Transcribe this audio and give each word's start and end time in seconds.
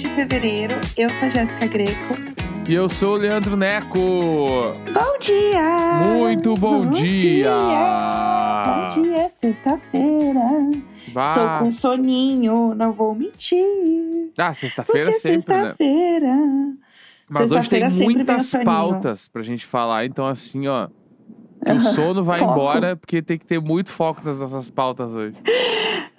de 0.00 0.08
fevereiro. 0.08 0.74
Eu 0.96 1.10
sou 1.10 1.26
a 1.26 1.28
Jéssica 1.28 1.66
Greco. 1.66 2.14
E 2.66 2.72
eu 2.72 2.88
sou 2.88 3.14
o 3.14 3.16
Leandro 3.16 3.54
Neco. 3.56 3.98
Bom 3.98 5.18
dia! 5.20 6.00
Muito 6.16 6.54
bom, 6.54 6.86
dia. 6.86 7.50
Bom 8.64 9.02
dia, 9.02 9.28
sexta-feira. 9.28 10.40
Bah. 11.08 11.24
Estou 11.24 11.48
com 11.58 11.70
soninho, 11.70 12.74
não 12.74 12.92
vou 12.92 13.14
mentir. 13.14 13.62
Ah, 14.38 14.54
sexta-feira 14.54 15.12
sempre, 15.12 15.52
né? 15.54 15.64
sexta-feira. 15.64 16.36
Mas 17.28 17.50
hoje 17.50 17.68
tem 17.68 17.90
muitas 17.90 18.52
pautas 18.64 19.28
pra 19.28 19.42
gente 19.42 19.66
falar. 19.66 20.06
Então, 20.06 20.26
assim, 20.26 20.66
ó. 20.66 20.88
O 21.66 21.80
sono 21.80 22.24
vai 22.24 22.38
Foco. 22.38 22.52
embora, 22.52 22.96
porque 22.96 23.20
tem 23.20 23.36
que 23.38 23.44
ter 23.44 23.60
muito 23.60 23.92
foco 23.92 24.22
nas 24.24 24.40
nossas 24.40 24.70
pautas 24.70 25.12
hoje. 25.12 25.36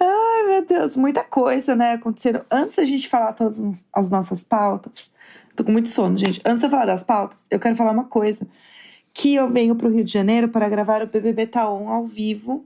Meu 0.62 0.66
Deus, 0.78 0.96
muita 0.96 1.24
coisa, 1.24 1.74
né, 1.74 1.94
acontecendo. 1.94 2.44
Antes 2.48 2.76
da 2.76 2.84
gente 2.84 3.08
falar 3.08 3.32
todas 3.32 3.84
as 3.92 4.08
nossas 4.08 4.44
pautas, 4.44 5.10
tô 5.56 5.64
com 5.64 5.72
muito 5.72 5.88
sono, 5.88 6.16
gente. 6.16 6.40
Antes 6.44 6.60
de 6.60 6.66
eu 6.66 6.70
falar 6.70 6.86
das 6.86 7.02
pautas, 7.02 7.48
eu 7.50 7.58
quero 7.58 7.74
falar 7.74 7.90
uma 7.90 8.04
coisa. 8.04 8.46
Que 9.12 9.34
eu 9.34 9.50
venho 9.50 9.74
pro 9.74 9.90
Rio 9.90 10.04
de 10.04 10.12
Janeiro 10.12 10.48
para 10.48 10.68
gravar 10.68 11.02
o 11.02 11.06
BBB 11.08 11.48
Taon 11.48 11.88
ao 11.88 12.06
vivo, 12.06 12.64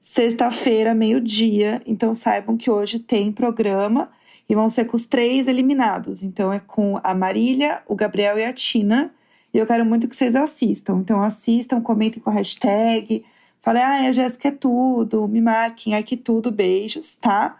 sexta-feira, 0.00 0.94
meio-dia. 0.94 1.82
Então 1.84 2.14
saibam 2.14 2.56
que 2.56 2.70
hoje 2.70 2.98
tem 2.98 3.30
programa 3.30 4.10
e 4.48 4.54
vão 4.54 4.70
ser 4.70 4.86
com 4.86 4.96
os 4.96 5.04
três 5.04 5.46
eliminados. 5.46 6.22
Então 6.22 6.50
é 6.50 6.58
com 6.58 6.98
a 7.04 7.14
Marília, 7.14 7.82
o 7.86 7.94
Gabriel 7.94 8.38
e 8.38 8.44
a 8.44 8.52
Tina. 8.52 9.12
E 9.52 9.58
eu 9.58 9.66
quero 9.66 9.84
muito 9.84 10.08
que 10.08 10.16
vocês 10.16 10.34
assistam. 10.34 11.00
Então 11.00 11.22
assistam, 11.22 11.82
comentem 11.82 12.22
com 12.22 12.30
a 12.30 12.32
hashtag. 12.32 13.22
Falei, 13.66 13.82
ai, 13.82 14.06
a 14.06 14.12
Jéssica 14.12 14.46
é 14.46 14.52
tudo, 14.52 15.26
me 15.26 15.40
marquem, 15.40 15.92
ai 15.92 16.04
que 16.04 16.16
tudo, 16.16 16.52
beijos, 16.52 17.16
tá? 17.16 17.56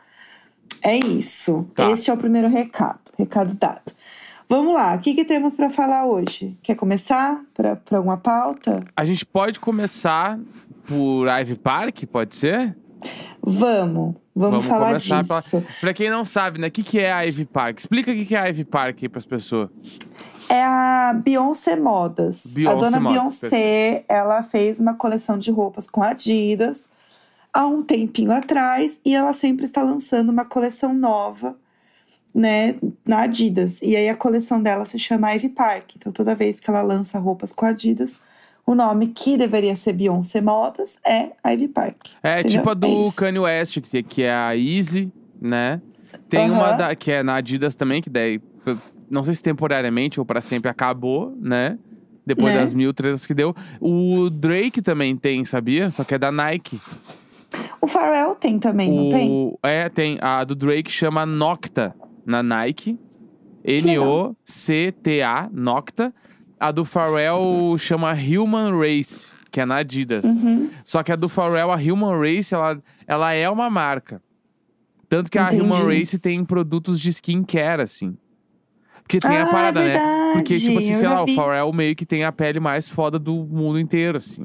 É 0.81 0.97
isso. 0.97 1.69
Tá. 1.75 1.91
Este 1.91 2.11
é 2.11 2.15
o 2.15 2.17
primeiro 2.17 2.47
recado, 2.47 3.01
recado 3.19 3.53
dado. 3.55 3.93
Vamos 4.49 4.73
lá, 4.73 4.95
o 4.95 5.01
que, 5.01 5.15
que 5.15 5.25
temos 5.25 5.55
pra 5.55 5.69
falar 5.69 6.07
hoje? 6.07 6.57
Quer 6.63 6.77
começar 6.77 7.41
pra 7.53 7.77
alguma 7.91 8.17
pauta? 8.17 8.85
A 8.97 9.05
gente 9.05 9.27
pode 9.27 9.59
começar 9.59 10.39
por 10.87 11.27
Ivy 11.27 11.57
Park, 11.57 12.05
pode 12.05 12.37
ser? 12.37 12.77
Vamos, 13.43 14.15
vamos, 14.33 14.65
falar 14.65 14.87
começar 14.91 15.23
disso. 15.23 15.51
pela- 15.59 15.65
Pra 15.81 15.93
quem 15.93 16.09
não 16.09 16.25
sabe, 16.25 16.61
né? 16.61 16.69
O 16.69 16.71
que, 16.71 16.85
que 16.85 17.01
é 17.01 17.13
a 17.13 17.23
Ivy 17.23 17.47
Park? 17.47 17.79
Explica 17.81 18.13
o 18.13 18.15
que, 18.15 18.25
que 18.27 18.37
é 18.37 18.39
a 18.39 18.47
Ivy 18.49 18.65
Park 18.65 18.99
aí 19.03 19.09
pras 19.09 19.27
pessoas. 19.27 19.71
É 20.49 20.63
a 20.63 21.13
Beyoncé 21.13 21.77
Modas. 21.77 22.53
Beyoncé 22.55 22.77
a 22.77 22.79
dona 22.79 23.01
Modas, 23.01 23.19
Beyoncé, 23.19 24.05
ela 24.09 24.43
fez 24.43 24.79
uma 24.81 24.95
coleção 24.95 25.39
de 25.39 25.51
roupas 25.51 25.89
com 25.89 26.03
Adidas 26.03 26.89
há 27.53 27.67
um 27.67 27.83
tempinho 27.83 28.33
atrás 28.33 29.01
e 29.05 29.15
ela 29.15 29.33
sempre 29.33 29.65
está 29.65 29.83
lançando 29.83 30.29
uma 30.29 30.45
coleção 30.45 30.93
nova, 30.93 31.57
né, 32.35 32.77
na 33.07 33.23
Adidas. 33.23 33.81
E 33.81 33.97
aí 33.97 34.11
a 34.11 34.15
coleção 34.15 34.63
dela 34.63 34.85
se 34.85 34.99
chama 34.99 35.33
Ivy 35.35 35.49
Park. 35.49 35.97
Então 35.97 36.13
toda 36.13 36.35
vez 36.35 36.61
que 36.61 36.69
ela 36.69 36.83
lança 36.83 37.19
roupas 37.19 37.53
com 37.53 37.65
Adidas, 37.65 38.21
o 38.67 38.75
nome 38.75 39.07
que 39.09 39.39
deveria 39.39 39.75
ser 39.75 39.95
Beyoncé 39.95 40.41
Modas 40.43 40.99
é 41.03 41.31
Ivy 41.51 41.69
Park. 41.69 41.97
É 42.23 42.41
Entendeu? 42.41 42.59
tipo 42.59 42.69
a 42.69 42.73
É 42.73 42.75
do 42.75 42.87
isso. 43.01 43.17
Kanye 43.17 43.39
West, 43.39 43.81
que, 43.81 44.23
é 44.23 44.35
a 44.35 44.55
Easy, 44.55 45.11
né? 45.41 45.81
Tem 46.29 46.51
uma 46.51 46.69
Aham. 46.69 46.77
da, 46.77 46.95
que 46.95 47.11
é 47.11 47.23
na 47.23 47.37
Adidas 47.37 47.75
também, 47.75 48.03
que 48.03 48.11
daí, 48.11 48.41
não 49.11 49.25
sei 49.25 49.35
se 49.35 49.43
temporariamente 49.43 50.19
ou 50.21 50.27
pra 50.27 50.41
sempre 50.41 50.71
acabou, 50.71 51.37
né? 51.41 51.79
Depois 52.25 52.53
Né? 52.55 52.61
das 52.61 52.73
mil 52.75 52.93
tretas 52.93 53.25
que 53.27 53.33
deu. 53.35 53.55
O 53.81 54.29
Drake 54.31 54.83
também 54.83 55.17
tem, 55.17 55.45
sabia? 55.45 55.91
Só 55.91 56.03
que 56.05 56.15
é 56.15 56.19
da 56.19 56.33
Nike. 56.33 56.81
O 57.81 57.87
Pharrell 57.87 58.35
tem 58.35 58.59
também, 58.59 58.91
não 58.93 59.09
tem? 59.09 59.31
O- 59.31 59.59
É, 59.63 59.89
tem. 59.89 60.19
A 60.21 60.43
do 60.43 60.55
Drake 60.57 60.91
chama 60.91 61.25
Nocta 61.25 61.95
na 62.25 62.43
Nike. 62.43 62.99
N-O-C-T-A, 64.17 65.49
Nocta. 65.53 66.15
A 66.59 66.71
do 66.73 66.85
Pharrell 66.85 67.77
chama 67.79 68.13
Human 68.13 68.77
Race, 68.79 69.35
que 69.51 69.61
é 69.61 69.67
na 69.67 69.77
Adidas. 69.77 70.25
Uhum. 70.25 70.71
Só 70.85 71.03
que 71.03 71.13
a 71.13 71.17
do 71.17 71.29
Pharrell, 71.29 71.71
a 71.71 71.77
Human 71.77 72.19
Race, 72.19 72.55
ela, 72.55 72.83
ela 73.07 73.33
é 73.35 73.49
uma 73.49 73.69
marca. 73.69 74.23
Tanto 75.09 75.31
que 75.31 75.39
a 75.39 75.47
Entendi. 75.49 75.63
Human 75.63 75.85
Race 75.85 76.19
tem 76.19 76.45
produtos 76.45 76.99
de 76.99 77.11
skincare, 77.11 77.83
assim. 77.83 78.17
Porque 79.07 79.19
tem 79.21 79.37
a 79.39 79.45
Ah, 79.45 79.47
parada, 79.47 79.81
é 79.83 79.95
né? 79.95 80.33
Porque, 80.33 80.59
tipo 80.59 80.79
assim, 80.79 80.89
verdade, 80.93 80.97
sei 80.99 81.07
eu 81.07 81.11
lá, 81.11 81.17
já 81.19 81.23
o 81.23 81.27
vi. 81.27 81.35
Pharrell 81.37 81.73
meio 81.73 81.95
que 81.95 82.05
tem 82.05 82.25
a 82.25 82.33
pele 82.33 82.59
mais 82.59 82.89
foda 82.89 83.19
do 83.21 83.33
mundo 83.45 83.79
inteiro, 83.79 84.19
assim. 84.19 84.45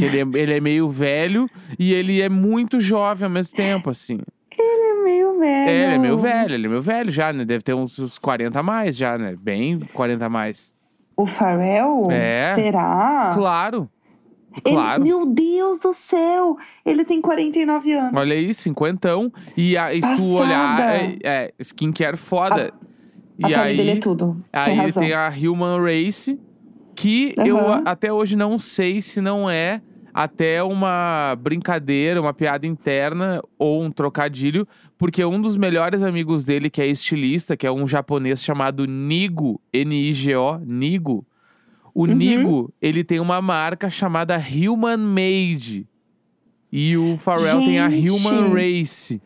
Ele, 0.00 0.20
é, 0.20 0.22
ele 0.40 0.54
é 0.54 0.60
meio 0.60 0.88
velho 0.88 1.46
e 1.78 1.92
ele 1.92 2.20
é 2.22 2.28
muito 2.28 2.78
jovem 2.80 3.24
ao 3.26 3.30
mesmo 3.30 3.56
tempo, 3.56 3.90
assim. 3.90 4.20
É 4.56 5.02
meio 5.02 5.38
velho. 5.38 5.68
É, 5.68 5.84
ele 5.84 5.94
é 5.94 5.98
meio 5.98 6.16
velho, 6.16 6.54
ele 6.54 6.66
é 6.66 6.68
meio 6.68 6.82
velho 6.82 7.10
já, 7.10 7.32
né? 7.32 7.44
Deve 7.44 7.62
ter 7.62 7.74
uns, 7.74 7.98
uns 7.98 8.18
40 8.18 8.58
a 8.60 8.62
mais 8.62 8.96
já, 8.96 9.18
né? 9.18 9.34
Bem 9.40 9.78
40 9.92 10.26
a 10.26 10.28
mais. 10.28 10.76
O 11.16 11.26
Pharrell? 11.26 12.06
É. 12.10 12.54
Será? 12.54 13.32
Claro. 13.34 13.90
Ele- 14.64 14.74
Claro. 14.74 15.02
meu 15.02 15.26
Deus 15.26 15.78
do 15.78 15.92
céu! 15.92 16.56
Ele 16.84 17.04
tem 17.04 17.20
49 17.20 17.92
anos. 17.92 18.12
Olha 18.14 18.32
aí, 18.32 18.52
cinquentão. 18.54 19.32
E 19.56 19.76
a, 19.76 19.92
e 19.94 20.00
se 20.02 20.16
tu 20.16 20.34
olhar, 20.34 20.80
é, 20.80 21.16
é 21.22 21.52
skincare 21.60 22.16
foda. 22.16 22.72
A 22.72 22.88
e 23.38 23.42
pele 23.42 23.54
aí, 23.56 23.76
dele 23.76 23.90
é 23.92 23.96
tudo. 23.96 24.42
aí 24.52 24.64
tem 24.64 24.72
ele 24.74 24.82
razão. 24.82 25.02
tem 25.02 25.12
a 25.12 25.28
Human 25.28 25.80
Race, 25.82 26.38
que 26.96 27.34
eu 27.38 27.58
Aham. 27.58 27.82
a- 27.86 27.90
até 27.92 28.12
hoje 28.12 28.36
não 28.36 28.58
sei 28.58 29.00
se 29.00 29.20
não 29.20 29.48
é 29.48 29.80
até 30.12 30.62
uma 30.64 31.36
brincadeira, 31.40 32.20
uma 32.20 32.34
piada 32.34 32.66
interna 32.66 33.40
ou 33.56 33.82
um 33.82 33.90
trocadilho, 33.90 34.66
porque 34.96 35.24
um 35.24 35.40
dos 35.40 35.56
melhores 35.56 36.02
amigos 36.02 36.44
dele, 36.46 36.68
que 36.68 36.80
é 36.82 36.86
estilista, 36.88 37.56
que 37.56 37.66
é 37.66 37.70
um 37.70 37.86
japonês 37.86 38.42
chamado 38.42 38.84
Nigo, 38.84 39.60
N-I-G-O, 39.72 40.58
Nigo. 40.64 41.24
O 41.94 42.02
Uhum. 42.06 42.14
Nigo, 42.14 42.74
ele 42.82 43.04
tem 43.04 43.20
uma 43.20 43.40
marca 43.40 43.88
chamada 43.88 44.36
Human 44.36 44.96
Made. 44.96 45.86
E 46.70 46.96
o 46.96 47.16
Pharrell 47.16 47.60
tem 47.60 47.78
a 47.78 47.88
Gente. 47.88 48.10
Human 48.12 48.52
Race. 48.52 49.22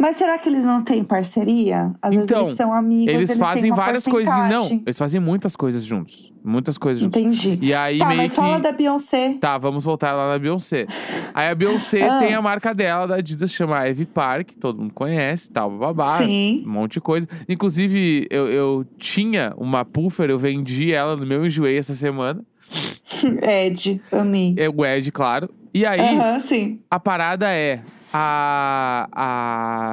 Mas 0.00 0.16
será 0.16 0.38
que 0.38 0.48
eles 0.48 0.64
não 0.64 0.82
têm 0.82 1.04
parceria? 1.04 1.92
Às 2.00 2.14
Então, 2.14 2.38
vezes 2.38 2.46
eles 2.48 2.56
são 2.56 2.72
amigos, 2.72 3.12
Eles 3.14 3.28
têm 3.28 3.38
fazem 3.38 3.70
várias 3.70 4.06
coisas. 4.06 4.34
Não, 4.48 4.82
eles 4.86 4.96
fazem 4.96 5.20
muitas 5.20 5.54
coisas 5.54 5.84
juntos. 5.84 6.32
Muitas 6.42 6.78
coisas 6.78 7.02
juntos. 7.02 7.20
Entendi. 7.20 7.58
E 7.60 7.74
aí 7.74 7.98
tá, 7.98 8.06
meio 8.06 8.22
mas 8.22 8.30
que. 8.32 8.36
fala 8.36 8.58
da 8.58 8.72
Beyoncé. 8.72 9.36
Tá, 9.38 9.58
vamos 9.58 9.84
voltar 9.84 10.12
lá 10.12 10.30
na 10.30 10.38
Beyoncé. 10.38 10.86
Aí 11.34 11.48
a 11.50 11.54
Beyoncé 11.54 12.00
Ah. 12.08 12.18
tem 12.18 12.32
a 12.32 12.40
marca 12.40 12.74
dela, 12.74 13.06
da 13.06 13.16
Adidas, 13.16 13.52
chama 13.52 13.86
Ivy 13.88 14.06
Park, 14.06 14.52
todo 14.58 14.80
mundo 14.80 14.94
conhece, 14.94 15.50
tal, 15.50 15.70
babá. 15.70 16.16
Sim. 16.16 16.64
Um 16.66 16.70
monte 16.70 16.94
de 16.94 17.02
coisa. 17.02 17.28
Inclusive, 17.46 18.26
eu, 18.30 18.48
eu 18.48 18.86
tinha 18.96 19.52
uma 19.58 19.84
puffer, 19.84 20.30
eu 20.30 20.38
vendi 20.38 20.94
ela 20.94 21.14
no 21.14 21.26
meu 21.26 21.44
enjoei 21.44 21.76
essa 21.76 21.92
semana. 21.94 22.42
Ed, 23.42 24.00
amei. 24.10 24.54
É 24.56 24.66
o 24.66 24.82
Ed, 24.82 25.12
claro. 25.12 25.50
E 25.74 25.84
aí, 25.84 26.00
sim. 26.40 26.80
a 26.90 26.98
parada 26.98 27.50
é. 27.50 27.82
A, 28.12 29.08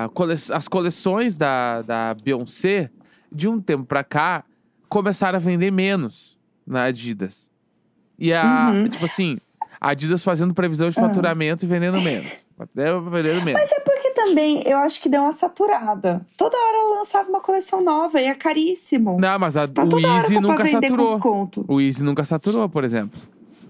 a 0.06 0.10
cole- 0.10 0.34
as 0.34 0.68
coleções 0.68 1.38
da, 1.38 1.82
da 1.84 2.16
Beyoncé, 2.24 2.90
de 3.32 3.48
um 3.48 3.60
tempo 3.62 3.84
pra 3.86 4.04
cá, 4.04 4.44
começaram 4.90 5.36
a 5.38 5.40
vender 5.40 5.72
menos 5.72 6.38
na 6.66 6.84
Adidas. 6.86 7.50
E 8.18 8.34
a, 8.34 8.72
Uhum. 8.74 8.88
tipo 8.88 9.06
assim, 9.06 9.38
a 9.80 9.90
Adidas 9.92 10.24
fazendo 10.24 10.54
previsão 10.54 10.90
de 10.90 10.98
Ah. 11.00 11.04
faturamento 11.04 11.64
e 11.66 11.68
vendendo 11.68 12.02
menos. 12.02 12.32
É, 12.76 13.00
vendendo 13.00 13.46
menos. 13.46 13.62
Mas 13.62 13.72
é 13.72 13.80
porque 13.82 14.10
também 14.12 14.64
eu 14.66 14.80
acho 14.80 15.00
que 15.00 15.08
deu 15.08 15.22
uma 15.22 15.32
saturada. 15.34 16.26
Toda 16.36 16.58
hora 16.58 16.76
ela 16.78 16.98
lançava 16.98 17.30
uma 17.30 17.40
coleção 17.40 17.84
nova 17.84 18.20
e 18.20 18.26
é 18.26 18.34
caríssimo. 18.34 19.18
Não, 19.20 19.38
mas 19.38 19.56
a, 19.56 19.68
Tá 19.68 19.84
o 19.84 20.00
Easy 20.00 20.34
tá 20.36 20.42
nunca 20.42 20.66
saturou. 20.66 21.50
O 21.68 21.80
Easy 21.82 22.04
nunca 22.04 22.24
saturou, 22.26 22.68
por 22.68 22.84
exemplo. 22.84 23.20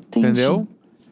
Entendi. 0.07 0.27
Entendeu? 0.29 0.67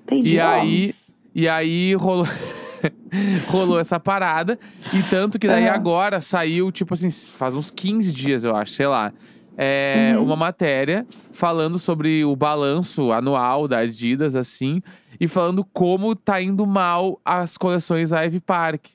Entendi. 0.06 0.36
E 0.36 0.40
aí-. 0.40 0.94
E 1.34 1.50
aí 1.50 1.94
rolou. 1.96 2.26
rolou 3.48 3.80
essa 3.80 4.00
parada. 4.00 4.60
E 4.94 5.02
tanto 5.04 5.38
que 5.40 5.48
daí 5.48 5.66
Aham. 5.68 5.76
agora 5.76 6.22
saiu, 6.22 6.72
tipo 6.72 6.94
assim, 6.94 7.10
faz 7.10 7.56
uns 7.56 7.70
15 7.72 8.12
dias, 8.12 8.44
eu 8.44 8.56
acho, 8.56 8.74
sei 8.74 8.88
lá. 8.88 9.12
É, 9.58 10.14
Uhum. 10.18 10.24
Uma 10.26 10.36
matéria 10.36 11.06
falando 11.32 11.80
sobre 11.80 12.26
o 12.26 12.36
balanço 12.36 13.12
anual 13.14 13.68
da 13.68 13.80
Adidas, 13.80 14.36
assim, 14.36 14.82
e 15.20 15.28
falando 15.30 15.64
como 15.64 16.14
tá 16.16 16.42
indo 16.42 16.66
mal 16.68 17.20
as 17.24 17.58
coleções 17.58 18.12
Ivy 18.12 18.40
Park. 18.42 18.88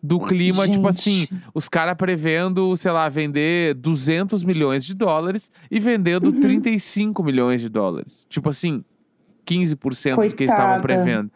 Do 0.00 0.20
clima, 0.20 0.62
tipo 0.68 0.76
Gente. 0.76 0.88
assim, 0.88 1.28
os 1.52 1.68
caras 1.68 1.96
prevendo, 1.96 2.76
sei 2.76 2.92
lá, 2.92 3.08
vender 3.08 3.74
200 3.74 4.44
milhões 4.44 4.84
de 4.84 4.94
dólares 4.94 5.50
e 5.68 5.80
vendendo 5.80 6.26
Uhum. 6.26 6.40
35 6.40 6.48
35 6.48 7.22
milhões 7.24 7.60
de 7.60 7.68
dólares. 7.68 8.24
Tipo 8.30 8.48
assim, 8.48 8.84
15% 9.44 9.74
do 9.74 10.20
que 10.34 10.44
eles 10.44 10.54
Coitada. 10.54 10.62
estavam 10.62 10.80
prevendo. 10.82 11.30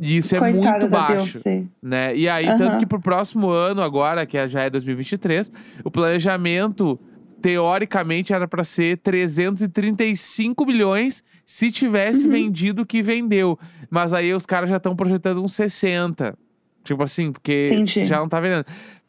E 0.00 0.16
isso 0.18 0.34
é 0.36 0.38
Coitada 0.38 0.78
muito 0.80 0.88
baixo. 0.88 1.42
Beyoncé. 1.44 1.64
Né? 1.82 2.16
E 2.16 2.28
aí, 2.28 2.46
Aham. 2.48 2.58
tanto 2.58 2.78
que 2.78 2.86
pro 2.86 3.00
próximo 3.00 3.50
ano, 3.50 3.82
agora, 3.82 4.24
que 4.26 4.38
é- 4.38 4.46
já 4.46 4.62
é 4.62 4.70
2023, 4.70 5.50
o 5.84 5.90
planejamento, 5.90 6.98
teoricamente, 7.42 8.32
era 8.32 8.46
para 8.46 8.62
ser 8.64 8.98
335 8.98 10.64
milhões 10.66 11.22
se 11.44 11.70
tivesse 11.72 12.24
Uhum. 12.26 12.30
vendido 12.32 12.82
o 12.82 12.86
que 12.86 13.02
vendeu. 13.02 13.58
Mas 13.90 14.12
aí 14.12 14.32
os 14.32 14.44
caras 14.46 14.68
já 14.70 14.76
estão 14.76 14.94
projetando 14.94 15.42
uns 15.42 15.54
60. 15.54 16.36
Tipo 16.84 17.02
assim, 17.02 17.32
porque 17.32 17.66
Entendi. 17.70 18.04
já 18.04 18.18
não 18.18 18.28
tá 18.28 18.40
vendendo. 18.40 18.64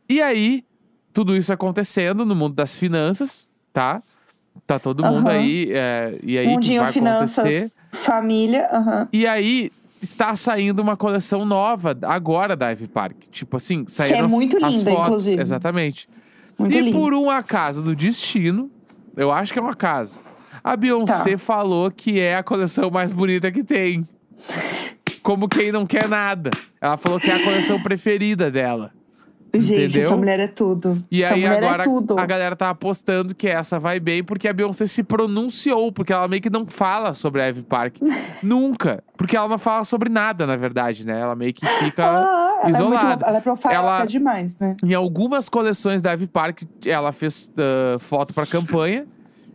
E 0.10 0.22
aí, 0.22 0.64
tudo 1.14 1.36
isso 1.36 1.52
acontecendo 1.54 2.26
no 2.26 2.36
mundo 2.36 2.56
das 2.56 2.74
finanças, 2.76 3.48
tá? 3.72 4.02
Tá 4.66 4.80
todo 4.80 5.04
mundo 5.04 5.28
Aham. 5.28 5.38
aí. 5.38 5.70
é, 5.72 6.18
e 6.24 6.38
aí, 6.38 6.48
Mundinho 6.48 6.82
vai 6.82 6.92
Finanças, 6.92 7.40
acontecer? 7.46 7.72
família, 7.92 8.70
aham. 8.72 9.08
E 9.14 9.26
aí, 9.28 9.72
está 10.02 10.36
saindo 10.36 10.82
uma 10.82 10.96
coleção 10.98 11.46
nova 11.46 11.98
agora 12.04 12.56
da 12.56 12.70
Ivy 12.72 12.88
Park. 12.88 13.16
Tipo 13.32 13.58
assim, 13.58 13.86
saíram 13.88 14.20
é 14.20 14.22
as- 14.26 14.32
muito 14.32 14.64
as 14.64 14.74
linda, 14.74 14.92
fotos. 14.92 15.06
inclusive. 15.08 15.42
Exatamente. 15.42 16.10
Muito 16.58 16.76
e 16.76 16.82
lindo. 16.82 16.98
por 16.98 17.14
um 17.14 17.30
acaso 17.30 17.82
do 17.82 17.96
destino, 17.96 18.70
eu 19.16 19.32
acho 19.32 19.54
que 19.54 19.60
é 19.60 19.62
um 19.62 19.68
acaso, 19.70 20.20
a 20.64 20.76
Beyoncé 20.76 21.32
Tá. 21.32 21.38
falou 21.38 21.90
que 21.90 22.20
é 22.20 22.36
a 22.36 22.44
coleção 22.44 22.90
mais 22.92 23.12
bonita 23.12 23.52
que 23.52 23.64
tem. 23.64 24.08
Como 25.24 25.48
quem 25.48 25.72
não 25.72 25.86
quer 25.86 26.08
nada. 26.08 26.50
Ela 26.82 26.98
falou 26.98 27.20
que 27.20 27.30
é 27.30 27.36
a 27.36 27.44
coleção 27.44 27.82
preferida 27.82 28.50
dela. 28.50 28.92
Gente, 29.54 29.74
entendeu? 29.86 30.08
essa 30.10 30.18
mulher 30.18 30.40
é 30.40 30.48
tudo. 30.48 31.04
E 31.10 31.24
essa 31.24 31.34
aí 31.34 31.42
mulher 31.42 31.64
agora 31.64 31.82
é 31.82 31.86
tudo. 31.86 32.20
a 32.20 32.26
galera 32.26 32.56
tá 32.56 32.70
apostando 32.70 33.34
que 33.34 33.48
essa 33.48 33.80
vai 33.80 34.00
bem 34.00 34.24
porque 34.24 34.48
a 34.48 34.54
Beyoncé 34.54 34.86
se 34.88 35.04
pronunciou, 35.04 35.92
porque 35.92 36.14
ela 36.14 36.28
meio 36.28 36.42
que 36.42 36.50
não 36.50 36.66
fala 36.68 37.14
sobre 37.14 37.42
a 37.42 37.48
Ivy 37.48 37.64
Park. 37.64 37.96
Nunca. 38.44 39.04
Porque 39.18 39.36
ela 39.36 39.48
não 39.48 39.58
fala 39.58 39.84
sobre 39.84 40.10
nada, 40.10 40.46
na 40.48 40.56
verdade, 40.56 41.06
né? 41.06 41.20
Ela 41.20 41.36
meio 41.36 41.54
que 41.54 41.66
fica. 41.66 42.04
Ah, 42.06 42.60
ela 42.62 42.68
É 42.68 42.70
isolada. 42.70 43.08
muito, 43.08 43.26
ela 43.26 43.38
é 43.72 43.74
Ela- 43.76 44.06
demais, 44.06 44.58
né? 44.58 44.76
Em 44.84 44.94
algumas 44.94 45.50
coleções 45.50 46.02
da 46.02 46.12
Ivy 46.14 46.28
Park, 46.28 46.62
ela 46.86 47.12
fez 47.12 47.52
ah, 47.58 47.98
foto 48.00 48.34
pra 48.34 48.46
campanha, 48.46 49.06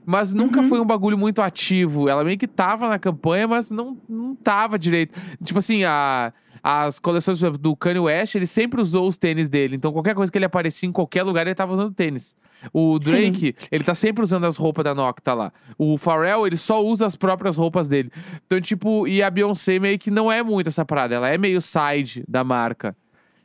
mas 0.04 0.34
nunca 0.34 0.60
Uhum. 0.60 0.68
foi 0.68 0.80
um 0.80 0.84
bagulho 0.84 1.16
muito 1.16 1.40
ativo. 1.40 2.08
Ela 2.08 2.22
meio 2.24 2.36
que 2.36 2.46
tava 2.46 2.88
na 2.88 2.98
campanha, 2.98 3.48
mas 3.48 3.70
não, 3.70 3.96
não 4.08 4.34
tava 4.34 4.78
direito. 4.78 5.18
Tipo 5.42 5.60
assim, 5.60 5.84
a, 5.84 6.32
as 6.66 6.98
coleções 6.98 7.36
exemplo, 7.36 7.58
do 7.58 7.76
Kanye 7.76 7.98
West, 8.00 8.34
ele 8.36 8.46
sempre 8.46 8.80
usou 8.80 9.06
os 9.06 9.18
tênis 9.18 9.50
dele. 9.50 9.76
Então, 9.76 9.92
qualquer 9.92 10.14
coisa 10.14 10.32
que 10.32 10.38
ele 10.38 10.46
aparecia 10.46 10.88
em 10.88 10.92
qualquer 10.92 11.22
lugar, 11.22 11.42
ele 11.46 11.54
tava 11.54 11.74
usando 11.74 11.92
tênis. 11.92 12.34
O 12.72 12.98
Drake, 12.98 13.54
ele 13.70 13.84
tá 13.84 13.94
sempre 13.94 14.22
usando 14.24 14.44
as 14.46 14.56
roupas 14.56 14.82
da 14.82 14.94
Nocta 14.94 15.34
lá. 15.34 15.52
O 15.76 15.98
Pharrell, 15.98 16.46
ele 16.46 16.56
só 16.56 16.82
usa 16.82 17.04
as 17.04 17.14
próprias 17.14 17.54
roupas 17.56 17.86
dele. 17.86 18.10
Então, 18.46 18.58
tipo, 18.62 19.06
e 19.06 19.22
a 19.22 19.28
Beyoncé 19.28 19.78
meio 19.78 19.98
que 19.98 20.10
não 20.10 20.32
é 20.32 20.42
muito 20.42 20.68
essa 20.68 20.86
parada. 20.86 21.14
Ela 21.14 21.28
é 21.28 21.36
meio 21.36 21.60
side 21.60 22.24
da 22.26 22.42
marca. 22.42 22.96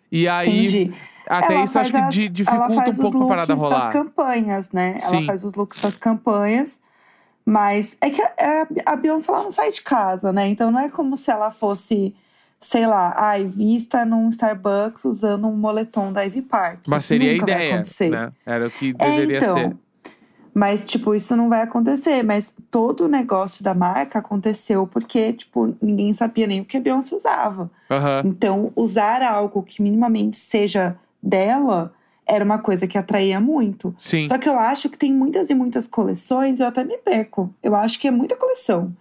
E 0.10 0.26
aí, 0.26 0.48
Entendi. 0.66 0.94
até 1.28 1.56
Ela 1.56 1.64
isso 1.66 1.78
acho 1.78 1.92
faz 1.92 2.16
que 2.16 2.22
as- 2.22 2.26
ela 2.26 2.30
dificulta 2.32 2.72
um 2.72 2.76
faz 2.76 2.90
os 2.92 2.98
pouco 2.98 3.24
a 3.24 3.28
parada 3.28 3.54
looks 3.54 3.64
rolar. 3.70 3.84
das 3.84 3.94
campanhas, 3.94 4.72
né? 4.72 4.98
Sim. 5.00 5.18
Ela 5.18 5.26
faz 5.26 5.44
os 5.44 5.54
looks 5.56 5.82
das 5.82 5.98
campanhas. 5.98 6.80
Mas 7.46 7.98
é 8.00 8.10
que 8.10 8.22
a, 8.22 8.68
a 8.86 8.96
Beyoncé 8.96 9.30
ela 9.32 9.44
não 9.44 9.52
sai 9.52 9.72
de 9.72 9.82
casa, 9.82 10.32
né? 10.32 10.48
Então 10.48 10.72
não 10.72 10.80
é 10.80 10.88
como 10.88 11.18
se 11.18 11.30
ela 11.30 11.52
fosse, 11.52 12.16
sei 12.60 12.86
lá, 12.86 13.14
ai, 13.16 13.46
vista 13.46 14.04
num 14.06 14.30
Starbucks 14.30 15.06
usando 15.06 15.48
um 15.48 15.56
moletom 15.56 16.12
da 16.12 16.24
Ivy 16.24 16.42
Park. 16.42 16.80
Mas 16.88 17.04
Isso 17.04 17.08
seria 17.10 17.32
a 17.32 17.36
ideia, 17.36 17.82
né? 18.10 18.32
Era 18.46 18.68
o 18.68 18.72
que 18.72 18.94
É, 19.00 19.10
deveria 19.16 19.38
então. 19.38 19.56
ser. 19.58 19.78
Mas, 20.54 20.84
tipo, 20.84 21.16
isso 21.16 21.36
não 21.36 21.48
vai 21.48 21.62
acontecer. 21.62 22.24
Mas 22.24 22.54
todo 22.70 23.06
o 23.06 23.08
negócio 23.08 23.64
da 23.64 23.74
marca 23.74 24.20
aconteceu 24.20 24.86
porque, 24.86 25.32
tipo, 25.32 25.74
ninguém 25.82 26.14
sabia 26.14 26.48
nem 26.48 26.62
o 26.62 26.66
que 26.66 26.76
a 26.76 26.82
Beyoncé 26.82 27.16
usava. 27.16 27.70
Aham. 27.90 28.24
Então, 28.26 28.72
usar 28.76 29.22
algo 29.22 29.64
que 29.64 29.82
minimamente 29.82 30.38
seja 30.38 30.98
dela 31.22 31.94
era 32.26 32.44
uma 32.44 32.60
coisa 32.60 32.88
que 32.88 32.98
atraía 32.98 33.40
muito. 33.40 33.96
Sim. 33.98 34.26
Só 34.26 34.38
que 34.38 34.50
eu 34.50 34.60
acho 34.60 34.90
que 34.90 34.98
tem 34.98 35.14
muitas 35.14 35.50
e 35.50 35.56
muitas 35.56 35.88
coleções, 35.88 36.60
eu 36.60 36.68
até 36.68 36.84
me 36.84 36.98
perco. 36.98 37.54
Eu 37.64 37.76
acho 37.76 37.98
que 38.00 38.08
é 38.08 38.12
muita 38.12 38.36
coleção. 38.36 38.94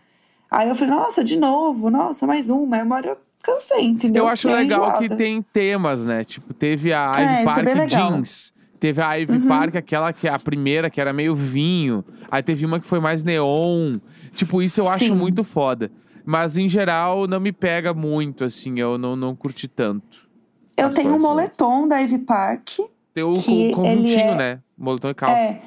Aí 0.50 0.69
eu 0.69 0.75
falei, 0.75 0.94
nossa, 0.94 1.22
de 1.22 1.37
novo, 1.37 1.90
nossa, 1.90 2.26
mais 2.26 2.49
uma. 2.49 2.76
Aí 2.76 2.82
uma 2.82 2.96
hora 2.96 3.08
eu 3.11 3.19
cansei, 3.43 3.85
entendeu? 3.85 4.25
Eu 4.25 4.29
acho 4.29 4.49
legal 4.49 4.99
que 4.99 5.05
enjoada. 5.05 5.17
tem 5.17 5.43
temas, 5.43 6.05
né? 6.06 6.25
Tipo, 6.25 6.52
teve 6.55 6.93
a 6.93 7.11
É, 7.17 7.20
Ivy 7.20 7.32
isso 7.32 7.40
é 7.40 7.44
Park 7.44 7.67
legal. 7.67 8.12
Jeans. 8.12 8.55
Teve 8.81 9.00
a 9.02 9.14
Ivy 9.14 9.32
Uhum. 9.38 9.49
Park, 9.49 9.75
aquela 9.76 10.12
que 10.12 10.29
é 10.29 10.31
a 10.32 10.38
primeira, 10.38 10.88
que 10.88 11.00
era 11.00 11.12
meio 11.12 11.35
vinho. 11.35 12.05
Aí 12.31 12.43
teve 12.43 12.64
uma 12.64 12.79
que 12.79 12.87
foi 12.87 13.00
mais 13.00 13.23
neon. 13.25 13.96
Tipo, 14.35 14.62
isso 14.62 14.81
eu 14.81 14.87
acho 14.87 15.06
Sim. 15.06 15.14
muito 15.14 15.43
foda. 15.43 15.90
Mas, 16.25 16.56
em 16.58 16.69
geral, 16.69 17.26
não 17.26 17.40
me 17.40 17.50
pega 17.52 17.93
muito, 17.94 18.44
assim. 18.44 18.79
Eu 18.79 18.96
não, 18.99 19.17
não 19.17 19.35
curti 19.35 19.67
tanto. 19.67 20.29
Eu 20.76 20.90
tenho 20.90 21.08
um 21.08 21.12
coisas. 21.12 21.29
moletom 21.29 21.88
da 21.88 21.99
Ivy 22.00 22.19
Park, 22.19 22.69
Tem 23.12 23.25
o 23.25 23.32
Que 23.32 23.73
con- 23.73 23.82
conjuntinho, 23.82 24.11
ele 24.12 24.20
é- 24.20 24.35
né? 24.37 24.61
Moletom 24.76 25.08
e 25.11 25.14
calça. 25.14 25.35
é, 25.40 25.61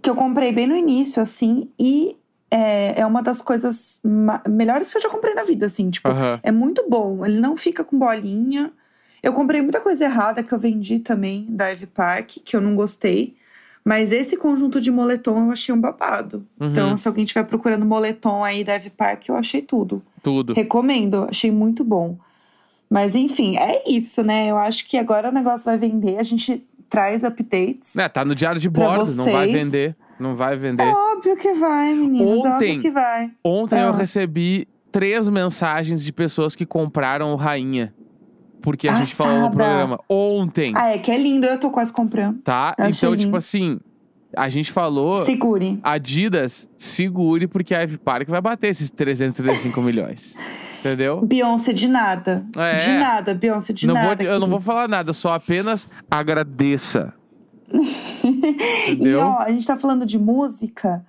que 0.00 0.08
eu 0.08 0.14
comprei 0.14 0.52
bem 0.52 0.66
no 0.68 0.76
início, 0.76 1.20
assim, 1.20 1.68
e 1.76 2.16
é, 2.50 3.00
é 3.00 3.06
uma 3.06 3.22
das 3.22 3.42
coisas 3.42 4.00
melhores 4.48 4.90
que 4.90 4.98
eu 4.98 5.02
já 5.02 5.08
comprei 5.08 5.34
na 5.34 5.44
vida, 5.44 5.66
assim, 5.66 5.90
tipo, 5.90 6.08
Aham. 6.08 6.40
É 6.42 6.50
muito 6.50 6.88
bom. 6.88 7.24
Ele 7.24 7.38
não 7.40 7.56
fica 7.56 7.84
com 7.84 7.98
bolinha. 7.98 8.72
Eu 9.22 9.32
comprei 9.32 9.60
muita 9.60 9.80
coisa 9.80 10.04
errada 10.04 10.42
que 10.42 10.52
eu 10.52 10.58
vendi 10.58 10.98
também 10.98 11.46
da 11.48 11.68
Ivy 11.70 11.86
Park, 11.86 12.36
que 12.44 12.56
eu 12.56 12.60
não 12.60 12.74
gostei. 12.74 13.36
Mas 13.84 14.12
esse 14.12 14.36
conjunto 14.36 14.80
de 14.80 14.90
moletom 14.90 15.46
eu 15.46 15.50
achei 15.50 15.74
um 15.74 15.80
babado. 15.80 16.46
Uhum. 16.60 16.68
Então, 16.68 16.96
se 16.96 17.08
alguém 17.08 17.24
estiver 17.24 17.44
procurando 17.44 17.84
moletom 17.84 18.44
aí 18.44 18.62
da 18.62 18.74
Ivy 18.74 18.90
Park, 18.90 19.28
eu 19.28 19.36
achei 19.36 19.62
tudo. 19.62 20.02
Tudo. 20.22 20.52
Recomendo, 20.52 21.26
achei 21.28 21.50
muito 21.50 21.84
bom. 21.84 22.16
Mas 22.90 23.14
enfim, 23.14 23.56
é 23.56 23.82
isso, 23.86 24.22
né? 24.22 24.50
Eu 24.50 24.56
acho 24.56 24.86
que 24.86 24.96
agora 24.96 25.28
o 25.28 25.32
negócio 25.32 25.66
vai 25.66 25.76
vender. 25.76 26.18
A 26.18 26.22
gente 26.22 26.62
traz 26.88 27.22
updates. 27.22 27.96
É, 27.96 28.08
tá 28.08 28.24
no 28.24 28.34
diário 28.34 28.60
de 28.60 28.68
bordo, 28.68 29.14
não 29.14 29.26
vai 29.26 29.52
vender. 29.52 29.96
Não 30.18 30.36
vai 30.36 30.56
vender. 30.56 30.82
É 30.82 31.07
óbvio 31.18 31.36
que 31.36 31.52
vai, 31.54 31.92
meninas. 31.94 32.28
Ontem- 32.38 32.48
óbvio 32.52 32.80
que 32.80 32.90
vai. 32.90 33.30
Ontem 33.44 33.80
eu 33.80 33.88
Ah. 33.90 33.96
recebi 33.96 34.66
três 34.90 35.28
mensagens 35.28 36.02
de 36.04 36.12
pessoas 36.12 36.54
que 36.56 36.64
compraram 36.64 37.32
o 37.32 37.36
Rainha. 37.36 37.94
Porque 38.62 38.88
a 38.88 38.94
gente 38.94 39.14
falou 39.14 39.38
no 39.40 39.50
programa. 39.50 40.00
Ontem, 40.08 40.72
Ah, 40.76 40.90
é 40.92 40.98
que 40.98 41.10
é 41.10 41.16
lindo. 41.18 41.46
Eu 41.46 41.58
tô 41.60 41.70
quase 41.70 41.92
comprando. 41.92 42.40
tá? 42.42 42.74
achei 42.76 42.90
Então, 43.08 43.10
tipo 43.12 43.24
lindo. 43.26 43.36
assim, 43.36 43.78
a 44.36 44.48
gente 44.48 44.72
falou. 44.72 45.14
Segure. 45.16 45.78
Adidas, 45.82 46.68
segure, 46.76 47.46
porque 47.46 47.74
a 47.74 47.82
Ivy 47.82 47.98
Park 47.98 48.28
vai 48.28 48.40
bater 48.40 48.68
esses 48.68 48.90
335 48.90 49.80
milhões. 49.80 50.36
Entendeu? 50.80 51.20
Beyoncé 51.24 51.72
de 51.72 51.88
nada. 51.88 52.44
É. 52.56 52.76
De 52.76 52.90
nada, 52.92 53.34
Beyoncé 53.34 53.72
de 53.72 53.86
Não 53.86 53.94
vou, 53.94 54.04
nada. 54.04 54.22
eu 54.24 54.38
não 54.40 54.48
vou 54.48 54.60
falar 54.60 54.88
nada, 54.88 55.12
só 55.12 55.32
apenas 55.34 55.88
agradeça. 56.10 57.12
E 58.24 58.92
Entendeu? 58.92 59.20
ó, 59.20 59.38
a 59.40 59.50
gente 59.50 59.66
tá 59.66 59.76
falando 59.76 60.04
de 60.06 60.18
música. 60.18 61.04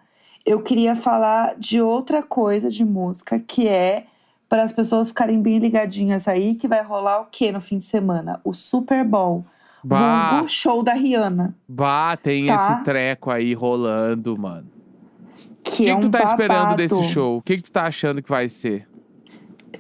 Eu 0.46 0.62
queria 0.62 0.96
falar 0.96 1.56
de 1.58 1.82
outra 1.82 2.24
coisa 2.24 2.70
de 2.70 2.84
música, 2.84 3.40
que 3.40 3.68
é 3.68 4.06
para 4.48 4.64
as 4.64 4.72
pessoas 4.72 5.10
ficarem 5.10 5.42
bem 5.42 5.60
ligadinhas 5.60 6.28
aí, 6.28 6.56
que 6.56 6.68
vai 6.68 6.82
rolar 6.84 7.22
o 7.22 7.26
quê 7.32 7.52
no 7.52 7.62
fim 7.62 7.78
de 7.78 7.84
semana? 7.84 8.40
O 8.44 8.54
Super 8.54 9.04
Bowl. 9.04 9.46
Bah, 9.84 10.32
Vulgo 10.32 10.48
show 10.50 10.82
da 10.84 10.94
Rihanna. 10.94 11.56
bah, 11.68 12.18
tem 12.18 12.48
Tá. 12.48 12.56
esse 12.56 12.84
treco 12.84 13.30
aí 13.32 13.54
rolando, 13.54 14.38
mano. 14.38 14.68
Que, 15.64 15.72
O 15.72 15.86
que, 15.86 15.90
é 15.90 15.96
que 15.96 16.02
tu 16.02 16.08
um 16.08 16.12
tá 16.12 16.24
esperando 16.24 16.58
babado. 16.64 16.78
desse 16.78 17.04
show? 17.04 17.38
O 17.38 17.42
que, 17.42 17.56
que 17.58 17.62
tu 17.64 17.72
tá 17.72 17.86
achando 17.86 18.22
que 18.22 18.30
vai 18.30 18.50
ser? 18.50 18.88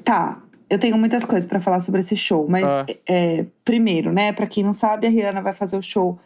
Tá, 0.03 0.39
eu 0.69 0.77
tenho 0.79 0.97
muitas 0.97 1.25
coisas 1.25 1.49
pra 1.49 1.59
falar 1.59 1.79
sobre 1.81 1.99
esse 2.01 2.15
show, 2.15 2.47
mas 2.47 2.63
Ah. 2.65 2.85
é, 3.07 3.45
primeiro, 3.65 4.13
né, 4.13 4.31
Pra 4.31 4.45
quem 4.47 4.63
não 4.63 4.73
sabe, 4.73 5.07
a 5.07 5.09
Rihanna 5.09 5.41
vai 5.41 5.53
fazer 5.53 5.75
o 5.77 5.81
show 5.81 6.17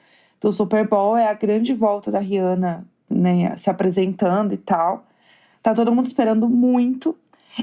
do 0.41 0.51
Super 0.51 0.87
Bowl, 0.87 1.15
é 1.17 1.27
a 1.27 1.33
grande 1.33 1.73
volta 1.73 2.11
da 2.11 2.19
Rihanna, 2.19 2.85
né, 3.13 3.55
se 3.57 3.69
apresentando 3.69 4.53
e 4.53 4.57
tal. 4.57 5.05
Tá 5.61 5.73
todo 5.73 5.93
mundo 5.93 6.05
esperando 6.05 6.49
muito. 6.49 7.15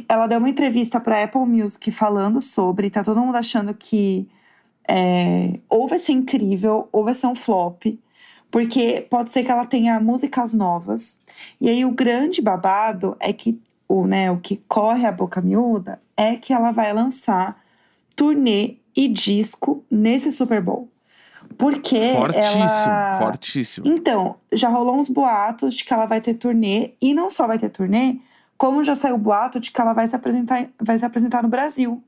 Ela 0.08 0.26
deu 0.26 0.38
uma 0.38 0.48
entrevista 0.48 1.00
pra 1.00 1.22
Apple 1.22 1.44
Music 1.46 1.90
falando 1.90 2.40
sobre, 2.40 2.90
tá 2.90 3.02
todo 3.02 3.20
mundo 3.20 3.36
achando 3.36 3.74
que 3.74 4.28
é, 4.88 5.58
ou 5.68 5.86
vai 5.86 5.98
ser 5.98 6.12
incrível, 6.12 6.88
ou 6.92 7.04
vai 7.04 7.14
ser 7.14 7.26
um 7.26 7.34
flop. 7.34 7.84
Porque 8.50 9.06
pode 9.08 9.30
ser 9.30 9.44
que 9.44 9.50
ela 9.50 9.64
tenha 9.64 10.00
músicas 10.00 10.52
novas. 10.52 11.20
E 11.60 11.68
aí 11.68 11.84
o 11.84 11.92
grande 11.92 12.42
babado 12.42 13.16
é 13.20 13.32
que 13.32 13.60
o, 13.86 14.06
né, 14.06 14.30
o 14.30 14.38
que 14.38 14.56
corre 14.68 15.06
a 15.06 15.12
boca 15.12 15.40
miúda 15.40 16.00
é 16.16 16.36
que 16.36 16.52
ela 16.52 16.72
vai 16.72 16.92
lançar 16.92 17.62
turnê 18.16 18.76
e 18.94 19.08
disco 19.08 19.84
nesse 19.90 20.32
Super 20.32 20.60
Bowl. 20.60 20.89
Porque 21.60 22.12
fortíssimo, 22.12 22.62
ela... 22.64 23.18
fortíssimo. 23.18 23.86
Então, 23.86 24.36
já 24.52 24.68
rolou 24.68 24.96
uns 24.98 25.08
boatos 25.08 25.74
de 25.74 25.84
que 25.84 25.92
ela 25.92 26.06
vai 26.06 26.20
ter 26.20 26.34
turnê, 26.34 26.92
e 27.00 27.12
não 27.14 27.30
só 27.30 27.46
vai 27.46 27.58
ter 27.58 27.68
turnê, 27.68 28.16
como 28.56 28.82
já 28.82 28.94
saiu 28.94 29.14
o 29.14 29.18
boato 29.18 29.60
de 29.60 29.70
que 29.70 29.80
ela 29.80 29.92
vai 29.92 30.08
se 30.08 30.16
apresentar, 30.16 30.66
vai 30.80 30.98
se 30.98 31.04
apresentar 31.04 31.42
no 31.42 31.48
Brasil. 31.48 32.02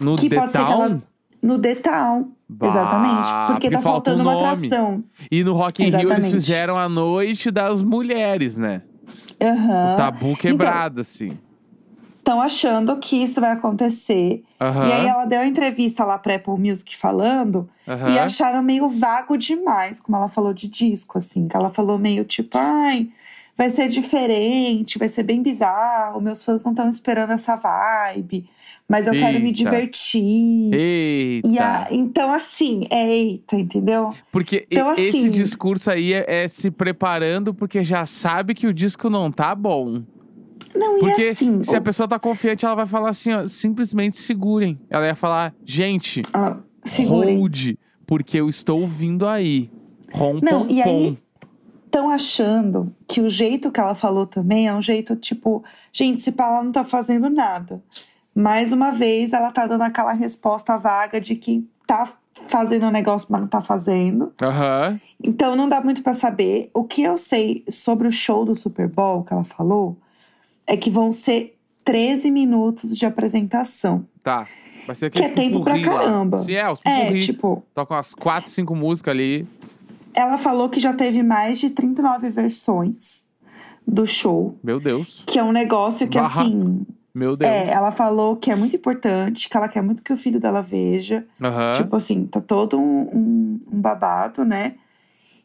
No 0.00 0.16
que 0.16 0.28
The 0.28 0.36
pode 0.36 0.52
ser 0.52 0.58
que 0.58 0.64
Town? 0.64 0.82
ela- 0.82 1.02
No 1.40 1.58
The 1.58 1.74
Town, 1.76 2.28
Bah, 2.48 2.66
exatamente. 2.68 3.28
Porque, 3.46 3.70
tá 3.70 3.80
falta 3.82 4.10
faltando 4.10 4.22
um 4.28 4.32
uma 4.32 4.36
atração. 4.36 5.04
E 5.30 5.44
no 5.44 5.52
Rock 5.52 5.82
in 5.84 5.90
Rio 5.90 6.12
eles 6.12 6.30
fizeram 6.30 6.76
a 6.76 6.88
noite 6.88 7.50
das 7.50 7.82
mulheres, 7.82 8.56
né? 8.56 8.82
Aham. 9.40 9.94
O 9.94 9.96
tabu 9.96 10.36
quebrado, 10.36 11.00
assim. 11.00 11.30
Estão 12.28 12.42
achando 12.42 12.94
que 12.98 13.16
isso 13.16 13.40
vai 13.40 13.52
acontecer. 13.52 14.44
Aham, 14.60 14.86
E 14.86 14.92
aí 14.92 15.06
ela 15.06 15.24
deu 15.24 15.40
a 15.40 15.46
entrevista 15.46 16.04
lá 16.04 16.18
pra 16.18 16.34
Apple 16.34 16.58
Music 16.58 16.94
falando. 16.94 17.66
aham. 17.88 18.10
E 18.10 18.18
acharam 18.18 18.62
meio 18.62 18.86
vago 18.86 19.38
demais, 19.38 19.98
como 19.98 20.14
ela 20.18 20.28
falou 20.28 20.52
de 20.52 20.68
disco, 20.68 21.16
assim. 21.16 21.48
Que 21.48 21.56
ela 21.56 21.70
falou 21.70 21.98
meio 21.98 22.26
tipo, 22.26 22.58
ai, 22.58 23.08
vai 23.56 23.70
ser 23.70 23.88
diferente, 23.88 24.98
vai 24.98 25.08
ser 25.08 25.22
bem 25.22 25.42
bizarro. 25.42 26.20
Meus 26.20 26.44
fãs 26.44 26.62
não 26.62 26.72
estão 26.72 26.90
esperando 26.90 27.30
essa 27.32 27.56
vibe. 27.56 28.46
Mas 28.86 29.06
eu 29.06 29.14
quero 29.14 29.38
me 29.40 29.46
Eita. 29.46 29.52
divertir. 29.52 30.74
Eita. 30.74 31.48
E 31.48 31.58
a- 31.58 31.88
então, 31.90 32.30
assim, 32.30 32.86
é 32.90 33.08
eita, 33.08 33.56
entendeu? 33.56 34.10
Porque 34.30 34.66
Então, 34.70 34.92
esse 34.92 35.16
assim- 35.16 35.30
discurso 35.30 35.90
aí 35.90 36.12
é, 36.12 36.44
é 36.44 36.46
se 36.48 36.70
preparando 36.70 37.54
porque 37.54 37.82
já 37.82 38.04
sabe 38.04 38.54
que 38.54 38.66
o 38.66 38.74
disco 38.74 39.08
não 39.08 39.30
tá 39.32 39.54
bom. 39.54 40.02
Não, 40.78 40.98
Porque 40.98 41.22
e 41.22 41.28
assim. 41.30 41.62
se 41.62 41.74
a 41.76 41.80
pessoa 41.80 42.06
tá 42.08 42.18
confiante, 42.18 42.64
ela 42.64 42.74
vai 42.74 42.86
falar 42.86 43.10
assim, 43.10 43.32
ó, 43.32 43.46
simplesmente 43.46 44.18
segurem. 44.18 44.78
Ela 44.88 45.06
ia 45.06 45.14
falar, 45.16 45.54
gente, 45.64 46.22
ah, 46.32 46.56
hold, 47.06 47.74
porque 48.06 48.38
eu 48.40 48.48
estou 48.48 48.86
vindo 48.86 49.26
aí. 49.26 49.70
Rom, 50.14 50.38
Não, 50.42 50.66
pom, 50.66 50.72
e 50.72 50.82
aí- 50.82 51.10
pom. 51.12 51.16
Estão 51.86 52.10
achando 52.10 52.94
que 53.06 53.18
o 53.22 53.30
jeito 53.30 53.70
que 53.72 53.80
ela 53.80 53.94
falou 53.94 54.26
também 54.26 54.68
é 54.68 54.74
um 54.74 54.82
jeito 54.82 55.16
tipo, 55.16 55.64
gente, 55.90 56.20
se 56.20 56.34
ela 56.36 56.62
não 56.62 56.70
tá 56.70 56.84
fazendo 56.84 57.30
nada. 57.30 57.82
Mais 58.34 58.72
uma 58.72 58.90
vez, 58.90 59.32
ela 59.32 59.50
tá 59.50 59.66
dando 59.66 59.82
aquela 59.82 60.12
resposta 60.12 60.76
vaga 60.76 61.18
de 61.18 61.34
que 61.34 61.66
tá 61.86 62.06
fazendo 62.46 62.86
o 62.86 62.90
negócio, 62.90 63.26
mas 63.30 63.40
não 63.40 63.48
tá 63.48 63.62
fazendo. 63.62 64.32
Aham. 64.40 65.00
Então 65.24 65.56
não 65.56 65.66
dá 65.66 65.80
muito 65.80 66.02
pra 66.02 66.12
saber. 66.12 66.70
O 66.74 66.84
que 66.84 67.02
eu 67.02 67.16
sei 67.16 67.64
sobre 67.70 68.06
o 68.06 68.12
show 68.12 68.44
do 68.44 68.54
Super 68.54 68.86
Bowl 68.86 69.24
que 69.24 69.32
ela 69.32 69.44
falou 69.44 69.96
é 70.68 70.76
que 70.76 70.90
vão 70.90 71.10
ser 71.10 71.58
13 71.84 72.30
minutos 72.30 72.96
de 72.96 73.04
apresentação. 73.06 74.06
Tá. 74.22 74.46
Vai 74.86 74.94
ser 74.94 75.10
Que 75.10 75.22
é 75.22 75.28
tempo 75.28 75.62
pra 75.64 75.74
lá. 75.74 75.82
caramba. 75.82 76.38
Sim, 76.38 76.52
é, 76.54 76.70
os 76.70 76.80
É, 76.84 77.18
tipo, 77.18 77.64
Tocam 77.74 77.96
umas 77.96 78.14
quatro, 78.14 78.50
cinco 78.50 78.74
músicas 78.74 79.12
ali. 79.12 79.46
ela 80.14 80.38
falou 80.38 80.68
que 80.68 80.78
já 80.80 80.92
teve 80.92 81.22
mais 81.22 81.58
de 81.58 81.70
39 81.70 82.30
versões 82.30 83.28
do 83.86 84.06
show. 84.06 84.58
Meu 84.62 84.78
Deus. 84.78 85.24
Que 85.26 85.38
é 85.38 85.42
um 85.44 85.52
negócio 85.52 86.06
que, 86.08 86.18
Barra- 86.18 86.42
assim. 86.42 86.86
Meu 87.14 87.36
Deus. 87.36 87.50
É, 87.50 87.70
ela 87.70 87.90
falou 87.90 88.36
que 88.36 88.50
é 88.50 88.54
muito 88.54 88.76
importante, 88.76 89.48
que 89.48 89.56
ela 89.56 89.68
quer 89.68 89.82
muito 89.82 90.02
que 90.02 90.12
o 90.12 90.16
filho 90.16 90.38
dela 90.38 90.60
veja. 90.62 91.26
Aham. 91.42 91.72
Tipo 91.72 91.96
assim, 91.96 92.26
tá 92.26 92.40
todo 92.40 92.78
um, 92.78 93.00
um- 93.12 93.60
um 93.72 93.80
babado, 93.80 94.44
né? 94.44 94.74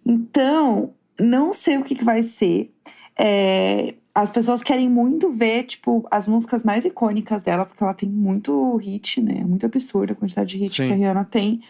Então, 0.05 0.91
não 1.19 1.53
sei 1.53 1.77
o 1.77 1.83
que, 1.83 1.95
que 1.95 2.03
vai 2.03 2.21
ser. 2.23 2.71
É, 3.17 3.93
as 4.15 4.29
pessoas 4.29 4.61
querem 4.61 4.87
muito 4.89 5.31
ver, 5.31 5.63
tipo, 5.63 6.05
as 6.11 6.27
músicas 6.27 6.63
mais 6.63 6.85
icônicas 6.85 7.41
dela, 7.41 7.65
porque 7.65 7.83
ela 7.83 7.93
tem 7.93 8.07
muito 8.07 8.75
hit, 8.77 9.19
né? 9.21 9.39
É 9.41 9.43
muito 9.43 9.65
absurda 9.65 10.13
a 10.13 10.15
quantidade 10.15 10.49
de 10.49 10.57
hit 10.63 10.75
Sim. 10.75 10.87
que 10.87 10.93
a 10.93 10.95
Rihanna 10.95 11.25
tem. 11.25 11.61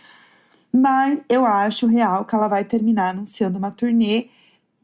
Mas 0.71 1.23
eu 1.29 1.45
acho 1.45 1.87
real 1.87 2.25
que 2.25 2.35
ela 2.35 2.47
vai 2.47 2.65
terminar 2.65 3.09
anunciando 3.11 3.57
uma 3.57 3.71
turnê. 3.71 4.27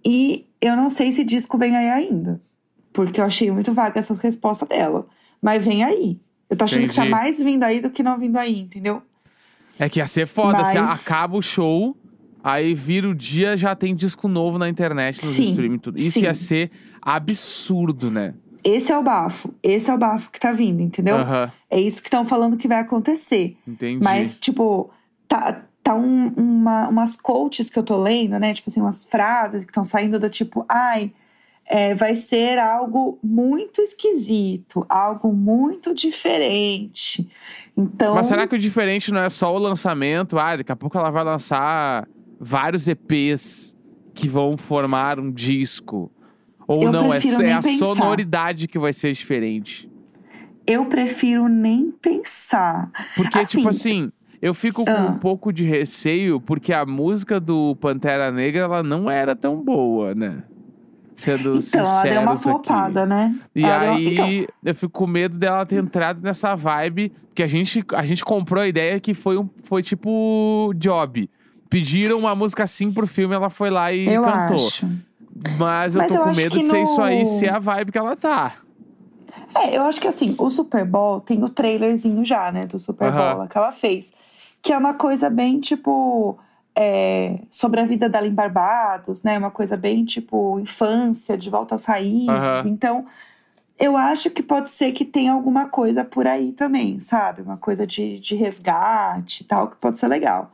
E 0.05 0.45
eu 0.61 0.75
não 0.77 0.89
sei 0.89 1.11
se 1.11 1.23
disco 1.23 1.57
vem 1.57 1.75
aí 1.75 1.89
ainda. 1.89 2.39
Porque 2.93 3.19
eu 3.19 3.25
achei 3.25 3.51
muito 3.51 3.73
vaga 3.73 3.99
essa 3.99 4.13
resposta 4.13 4.65
dela. 4.65 5.05
Mas 5.41 5.63
vem 5.63 5.83
aí. 5.83 6.19
Eu 6.49 6.55
tô 6.55 6.63
achando 6.63 6.87
que 6.87 6.95
tá 6.95 7.01
Entendi. 7.05 7.11
mais 7.11 7.39
vindo 7.41 7.63
aí 7.63 7.79
do 7.81 7.89
que 7.89 8.01
não 8.01 8.17
vindo 8.17 8.37
aí, 8.37 8.59
entendeu? 8.61 9.01
É 9.77 9.89
que 9.89 9.99
ia 9.99 10.07
ser 10.07 10.27
foda. 10.27 10.63
Se 10.63 10.79
Mas- 10.79 11.01
acaba 11.01 11.37
o 11.37 11.41
show, 11.41 11.95
aí 12.43 12.73
vira 12.73 13.09
o 13.09 13.15
dia, 13.15 13.55
já 13.57 13.75
tem 13.75 13.95
disco 13.95 14.27
novo 14.27 14.57
na 14.57 14.67
internet, 14.69 15.23
nos 15.25 15.35
Sim, 15.35 15.49
streaming 15.51 15.77
tudo. 15.79 15.99
Isso 15.99 16.19
sim. 16.19 16.21
ia 16.25 16.33
ser 16.33 16.71
absurdo, 17.01 18.09
né? 18.09 18.33
Esse 18.63 18.91
é 18.91 18.97
o 18.97 19.03
bafo. 19.03 19.53
Esse 19.63 19.89
é 19.89 19.93
o 19.93 19.97
bafo 19.97 20.29
que 20.31 20.39
tá 20.39 20.51
vindo, 20.51 20.81
entendeu? 20.81 21.17
É 21.69 21.79
isso 21.79 22.01
que 22.01 22.07
estão 22.07 22.25
falando 22.25 22.57
que 22.57 22.67
vai 22.67 22.79
acontecer. 22.79 23.57
Entendi. 23.67 24.03
Mas, 24.03 24.35
tipo, 24.35 24.89
tá, 25.27 25.61
tá 25.81 25.95
um- 25.95 26.33
uma, 26.35 26.89
umas 26.89 27.15
quotes 27.15 27.69
que 27.69 27.79
eu 27.79 27.83
tô 27.83 27.97
lendo, 28.01 28.37
né? 28.37 28.53
Tipo 28.53 28.69
assim, 28.69 28.81
umas 28.81 29.03
frases 29.03 29.63
que 29.63 29.71
estão 29.71 29.83
saindo 29.85 30.19
do 30.19 30.29
tipo, 30.29 30.65
ai, 30.67 31.11
é, 31.65 31.95
vai 31.95 32.15
ser 32.17 32.57
algo 32.59 33.17
muito 33.23 33.81
esquisito, 33.81 34.85
algo 34.89 35.31
muito 35.31 35.93
diferente. 35.93 37.29
Então. 37.77 38.15
Mas 38.15 38.25
será 38.25 38.45
que 38.45 38.55
o 38.55 38.59
diferente 38.59 39.11
não 39.11 39.21
é 39.21 39.29
só 39.29 39.55
o 39.55 39.57
lançamento? 39.57 40.37
Ah, 40.37 40.57
daqui 40.57 40.71
a 40.71 40.75
pouco 40.75 40.97
ela 40.97 41.09
vai 41.11 41.23
lançar 41.23 42.05
vários 42.39 42.87
EPs 42.87 43.75
que 44.13 44.27
vão 44.27 44.57
formar 44.57 45.19
um 45.19 45.31
disco. 45.31 46.11
Ou 46.67 46.83
Eu 46.83 46.91
não, 46.91 47.13
é, 47.13 47.17
é 47.17 47.51
a 47.53 47.61
pensar. 47.61 47.77
sonoridade 47.77 48.67
que 48.67 48.77
vai 48.77 48.93
ser 48.93 49.11
diferente. 49.13 49.89
Eu 50.67 50.85
prefiro 50.85 51.47
nem 51.47 51.91
pensar. 51.91 52.91
Porque, 53.15 53.39
Assim- 53.39 53.57
tipo 53.57 53.69
assim, 53.69 54.11
eu 54.41 54.53
fico 54.53 54.85
com 54.85 54.91
Ah. 54.91 55.07
um 55.09 55.17
pouco 55.17 55.51
de 55.51 55.65
receio, 55.65 56.39
porque 56.39 56.71
a 56.71 56.85
música 56.85 57.39
do 57.39 57.75
Pantera 57.77 58.31
Negra, 58.31 58.61
ela 58.61 58.83
não 58.83 59.09
era 59.09 59.35
tão 59.35 59.55
boa, 59.63 60.13
né? 60.13 60.43
Sendo 61.15 61.57
Então, 61.59 61.81
ela 61.81 62.03
deu 62.03 62.21
uma 62.21 62.37
sinceros 62.37 62.57
aqui. 62.59 62.67
flopada, 62.67 63.05
né? 63.05 63.35
E 63.53 63.63
Ela 63.63 63.79
deu- 63.79 63.91
aí, 63.93 64.13
Então, 64.13 64.45
eu 64.63 64.75
fico 64.75 64.93
com 64.93 65.07
medo 65.07 65.37
dela 65.37 65.65
ter 65.65 65.83
entrado 65.83 66.21
nessa 66.21 66.55
vibe, 66.55 67.11
que 67.35 67.43
a 67.43 67.47
gente, 67.47 67.83
a 67.93 68.05
gente 68.05 68.23
comprou 68.23 68.61
a 68.63 68.67
ideia 68.67 68.99
que 69.01 69.13
foi, 69.13 69.37
um, 69.37 69.49
foi 69.63 69.81
tipo 69.83 70.71
job. 70.77 71.29
Pediram 71.69 72.17
uma 72.19 72.35
música 72.35 72.63
assim 72.63 72.91
pro 72.91 73.05
filme, 73.07 73.35
ela 73.35 73.49
foi 73.49 73.69
lá 73.69 73.91
e 73.93 74.07
eu 74.07 74.23
cantou. 74.23 74.69
acho. 74.69 74.85
Mas 75.57 75.95
eu 75.95 76.01
Mas 76.01 76.11
tô 76.11 76.17
eu 76.17 76.23
com 76.25 76.33
medo 76.33 76.59
de 76.59 76.65
ser 76.65 76.81
isso 76.81 77.01
aí, 77.01 77.19
no- 77.19 77.25
ser 77.25 77.49
a 77.49 77.59
vibe 77.59 77.91
que 77.91 77.97
ela 77.97 78.15
tá. 78.15 78.55
É, 79.55 79.77
eu 79.77 79.83
acho 79.83 79.99
que 79.99 80.07
assim, 80.07 80.35
o 80.37 80.49
Super 80.49 80.85
Bowl 80.85 81.21
tem 81.21 81.43
o 81.43 81.49
trailerzinho 81.49 82.23
já, 82.25 82.51
né, 82.51 82.65
do 82.65 82.79
Super 82.79 83.07
Aham. 83.09 83.35
Bowl 83.35 83.47
que 83.47 83.57
ela 83.57 83.71
fez. 83.71 84.11
Que 84.61 84.73
é 84.73 84.77
uma 84.77 84.93
coisa 84.93 85.29
bem, 85.29 85.59
tipo, 85.59 86.37
é, 86.75 87.39
sobre 87.49 87.79
a 87.79 87.85
vida 87.85 88.09
dela 88.09 88.27
em 88.27 88.33
Barbados, 88.33 89.23
né? 89.23 89.37
Uma 89.37 89.51
coisa 89.51 89.77
bem, 89.77 90.03
tipo, 90.05 90.59
infância, 90.59 91.37
de 91.37 91.49
volta 91.49 91.75
às 91.75 91.85
raízes. 91.85 92.29
Aham. 92.29 92.67
Então, 92.67 93.05
eu 93.79 93.95
acho 93.97 94.29
que 94.29 94.43
pode 94.43 94.71
ser 94.71 94.91
que 94.91 95.05
tenha 95.05 95.31
alguma 95.33 95.67
coisa 95.69 96.03
por 96.03 96.27
aí 96.27 96.51
também, 96.51 96.99
sabe? 96.99 97.41
Uma 97.41 97.57
coisa 97.57 97.87
de, 97.87 98.19
de 98.19 98.35
resgate 98.35 99.43
e 99.43 99.45
tal, 99.45 99.69
que 99.69 99.77
pode 99.77 99.97
ser 99.99 100.07
legal. 100.07 100.51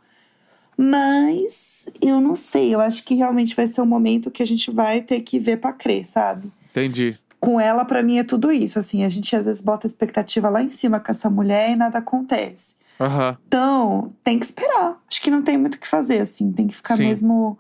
Mas 0.78 1.88
eu 2.02 2.20
não 2.20 2.36
sei, 2.36 2.74
eu 2.74 2.82
acho 2.82 3.04
que 3.04 3.16
realmente 3.16 3.56
vai 3.56 3.68
ser 3.68 3.82
um 3.82 3.86
momento 3.86 4.32
que 4.32 4.44
a 4.44 4.48
gente 4.48 4.70
vai 4.72 5.02
ter 5.02 5.22
que 5.22 5.40
ver 5.40 5.58
pra 5.58 5.72
crer, 5.74 6.06
sabe? 6.06 6.52
Entendi. 6.72 7.18
com 7.40 7.60
ela, 7.62 7.86
pra 7.86 8.02
mim, 8.02 8.18
é 8.18 8.24
tudo 8.24 8.52
isso. 8.52 8.80
Assim, 8.80 9.04
a 9.04 9.10
gente 9.10 9.34
às 9.36 9.46
vezes 9.46 9.62
bota 9.62 9.86
expectativa 9.86 10.50
lá 10.50 10.64
em 10.64 10.70
cima 10.70 11.00
com 11.00 11.12
essa 11.12 11.30
mulher 11.30 11.70
e 11.72 11.76
nada 11.76 12.00
acontece. 12.00 12.76
Aham. 13.00 13.38
Então, 13.48 14.14
tem 14.24 14.40
que 14.40 14.46
esperar. 14.46 15.00
Acho 15.08 15.22
que 15.22 15.30
não 15.30 15.44
tem 15.44 15.58
muito 15.58 15.76
o 15.76 15.78
que 15.78 15.88
fazer, 15.88 16.22
assim. 16.22 16.52
Tem 16.52 16.66
que 16.66 16.76
ficar 16.76 16.98
Sim. 16.98 17.04
mesmo 17.06 17.58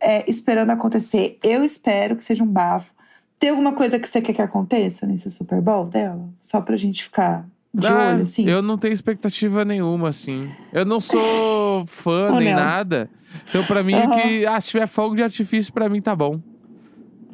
é, 0.00 0.24
esperando 0.28 0.70
acontecer. 0.70 1.38
Eu 1.42 1.64
espero 1.64 2.16
que 2.16 2.24
seja 2.24 2.42
um 2.42 2.46
bafo. 2.46 2.94
Tem 3.38 3.50
alguma 3.50 3.72
coisa 3.72 3.98
que 3.98 4.08
você 4.08 4.22
quer 4.22 4.32
que 4.32 4.40
aconteça 4.40 5.06
nesse 5.06 5.30
Super 5.30 5.60
Bowl 5.60 5.84
dela? 5.84 6.28
Só 6.40 6.60
pra 6.60 6.76
gente 6.76 7.02
ficar 7.04 7.46
de 7.80 7.86
Ah, 7.88 8.10
olho, 8.14 8.22
assim? 8.22 8.48
Eu 8.48 8.62
não 8.62 8.76
tenho 8.78 8.92
expectativa 8.92 9.64
nenhuma, 9.64 10.08
assim. 10.08 10.50
Eu 10.72 10.84
não 10.84 10.98
sou 11.00 11.84
fã 11.86 12.30
nem 12.38 12.54
Nelson. 12.54 12.64
nada. 12.64 13.10
Então, 13.48 13.64
pra 13.64 13.82
mim, 13.82 13.94
Aham. 13.94 14.16
que, 14.16 14.46
ah, 14.46 14.60
se 14.60 14.68
tiver 14.68 14.86
fogo 14.86 15.14
de 15.14 15.22
artifício, 15.22 15.72
pra 15.72 15.88
mim 15.88 16.00
tá 16.00 16.14
bom. 16.16 16.40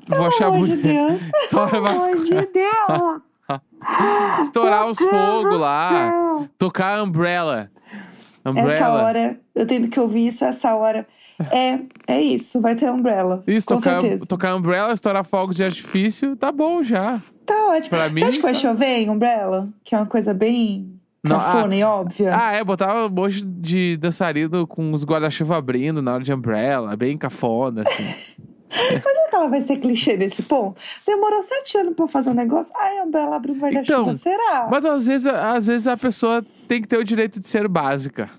Vou 0.09 0.27
achar 0.27 0.51
Pelo 0.51 0.55
amor 0.57 0.67
de 0.67 0.77
bonito. 0.77 1.09
Deus. 1.09 1.23
Estoura 1.43 1.71
Pelo 1.71 1.87
amor 1.89 2.25
de 2.25 2.31
Deus. 2.35 3.23
Estourar 4.41 4.87
os 4.89 4.99
fogos 4.99 5.59
lá. 5.59 6.13
Tocar 6.59 7.03
Umbrella. 7.03 7.71
Umbrella. 8.45 8.73
Essa 8.73 8.91
hora, 8.91 9.41
eu 9.55 9.67
tendo 9.67 9.89
que 9.89 9.99
ouvir 10.01 10.27
isso, 10.27 10.45
essa 10.45 10.75
hora. 10.75 11.07
É, 11.51 11.79
é 12.07 12.21
isso, 12.21 12.61
vai 12.61 12.75
ter 12.77 12.91
Umbrella. 12.91 13.43
Isso, 13.47 13.67
com 13.67 13.77
tocar, 13.77 14.01
certeza. 14.01 14.27
tocar 14.27 14.55
Umbrella, 14.55 14.93
estourar 14.93 15.25
fogos 15.25 15.57
de 15.57 15.65
artifício, 15.65 16.37
tá 16.37 16.53
bom 16.53 16.83
já. 16.83 17.21
Tá 17.47 17.67
ótimo. 17.71 17.91
Pra 17.91 18.09
Você 18.09 18.15
mim, 18.15 18.23
acha 18.23 18.37
que 18.37 18.43
vai 18.43 18.53
tá. 18.53 18.59
chover 18.59 18.99
em 18.99 19.11
Umbrella? 19.11 19.69
Que 19.85 19.95
é 19.95 19.99
uma 19.99 20.07
coisa 20.07 20.33
bem 20.33 20.93
Não, 21.25 21.39
cafona 21.39 21.75
e 21.77 21.83
óbvia. 21.83 22.31
Ah, 22.37 22.53
é, 22.53 22.63
botar 22.65 23.07
um 23.07 23.09
monte 23.09 23.43
de 23.45 23.97
dançarino 23.97 24.67
com 24.67 24.93
os 24.93 25.05
guarda-chuva 25.05 25.57
abrindo 25.57 26.01
na 26.03 26.15
hora 26.15 26.23
de 26.23 26.33
Umbrella, 26.33 26.97
bem 26.97 27.17
cafona, 27.19 27.83
assim. 27.83 28.43
Será 28.73 29.01
que 29.29 29.37
ela 29.37 29.49
vai 29.49 29.61
ser 29.61 29.77
clichê 29.77 30.17
nesse 30.17 30.43
ponto? 30.43 30.81
Demorou 31.07 31.43
sete 31.43 31.77
anos 31.77 31.95
pra 31.95 32.09
fazer 32.09 32.31
um 32.31 32.35
negócio. 32.35 32.73
Ai, 32.75 32.99
a 32.99 33.03
Umbrella 33.05 33.37
abriu 33.37 33.55
um 33.55 33.59
guarda-chuva. 33.59 34.01
Então, 34.01 34.15
Será? 34.17 34.67
Mas 34.71 34.85
às 34.87 35.07
vezes, 35.07 35.27
às 35.27 35.67
vezes 35.67 35.87
a 35.87 35.97
pessoa 35.97 36.43
tem 36.67 36.81
que 36.81 36.89
ter 36.89 36.97
o 36.97 37.05
direito 37.05 37.39
de 37.39 37.47
ser 37.47 37.69
básica. 37.69 38.31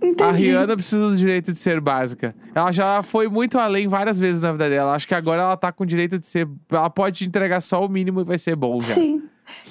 Entendi. 0.00 0.22
A 0.22 0.30
Rihanna 0.30 0.76
precisa 0.76 1.08
do 1.10 1.16
direito 1.16 1.52
de 1.52 1.58
ser 1.58 1.80
básica. 1.80 2.34
Ela 2.54 2.70
já 2.70 3.02
foi 3.02 3.28
muito 3.28 3.58
além 3.58 3.88
várias 3.88 4.18
vezes 4.18 4.42
na 4.42 4.52
vida 4.52 4.68
dela. 4.70 4.94
Acho 4.94 5.08
que 5.08 5.14
agora 5.14 5.42
ela 5.42 5.56
tá 5.56 5.72
com 5.72 5.82
o 5.82 5.86
direito 5.86 6.18
de 6.18 6.26
ser. 6.26 6.48
Ela 6.70 6.88
pode 6.88 7.26
entregar 7.26 7.60
só 7.60 7.84
o 7.84 7.88
mínimo 7.88 8.20
e 8.20 8.24
vai 8.24 8.38
ser 8.38 8.54
bom 8.54 8.78
já. 8.80 8.94
Sim. 8.94 9.22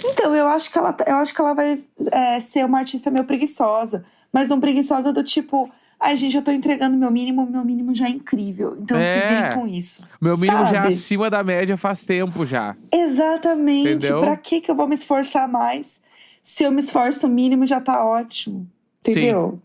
Então, 0.03 0.35
eu 0.35 0.47
acho 0.47 0.71
que 0.71 0.77
ela, 0.77 0.95
eu 1.07 1.15
acho 1.17 1.33
que 1.33 1.39
ela 1.39 1.53
vai 1.53 1.79
é, 2.11 2.39
ser 2.41 2.65
uma 2.65 2.79
artista 2.79 3.09
meio 3.09 3.23
preguiçosa. 3.25 4.03
Mas 4.33 4.49
não 4.49 4.59
preguiçosa 4.59 5.13
do 5.13 5.23
tipo... 5.23 5.69
Ai, 5.99 6.15
gente, 6.17 6.35
eu 6.35 6.43
tô 6.43 6.51
entregando 6.51 6.95
meu 6.97 7.09
mínimo. 7.09 7.49
Meu 7.49 7.63
mínimo 7.63 7.95
já 7.95 8.05
é 8.05 8.09
incrível. 8.09 8.77
Então, 8.81 8.97
se 8.97 9.17
É. 9.17 9.49
vem 9.49 9.59
com 9.59 9.67
isso. 9.67 10.05
Meu 10.21 10.37
mínimo 10.37 10.59
já 10.67 10.77
é 10.77 10.81
Sabe? 10.81 10.87
acima 10.89 11.29
da 11.29 11.43
média 11.43 11.77
faz 11.77 12.03
tempo 12.03 12.45
já. 12.45 12.75
Exatamente. 12.93 13.89
Entendeu? 13.89 14.19
Pra 14.19 14.35
que 14.35 14.61
que 14.61 14.69
eu 14.69 14.75
vou 14.75 14.87
me 14.87 14.93
esforçar 14.93 15.47
mais? 15.47 16.01
Se 16.43 16.63
eu 16.63 16.71
me 16.71 16.81
esforço 16.81 17.25
o 17.25 17.29
mínimo, 17.29 17.65
já 17.65 17.79
tá 17.81 18.05
ótimo. 18.05 18.67
Entendeu? 19.01 19.59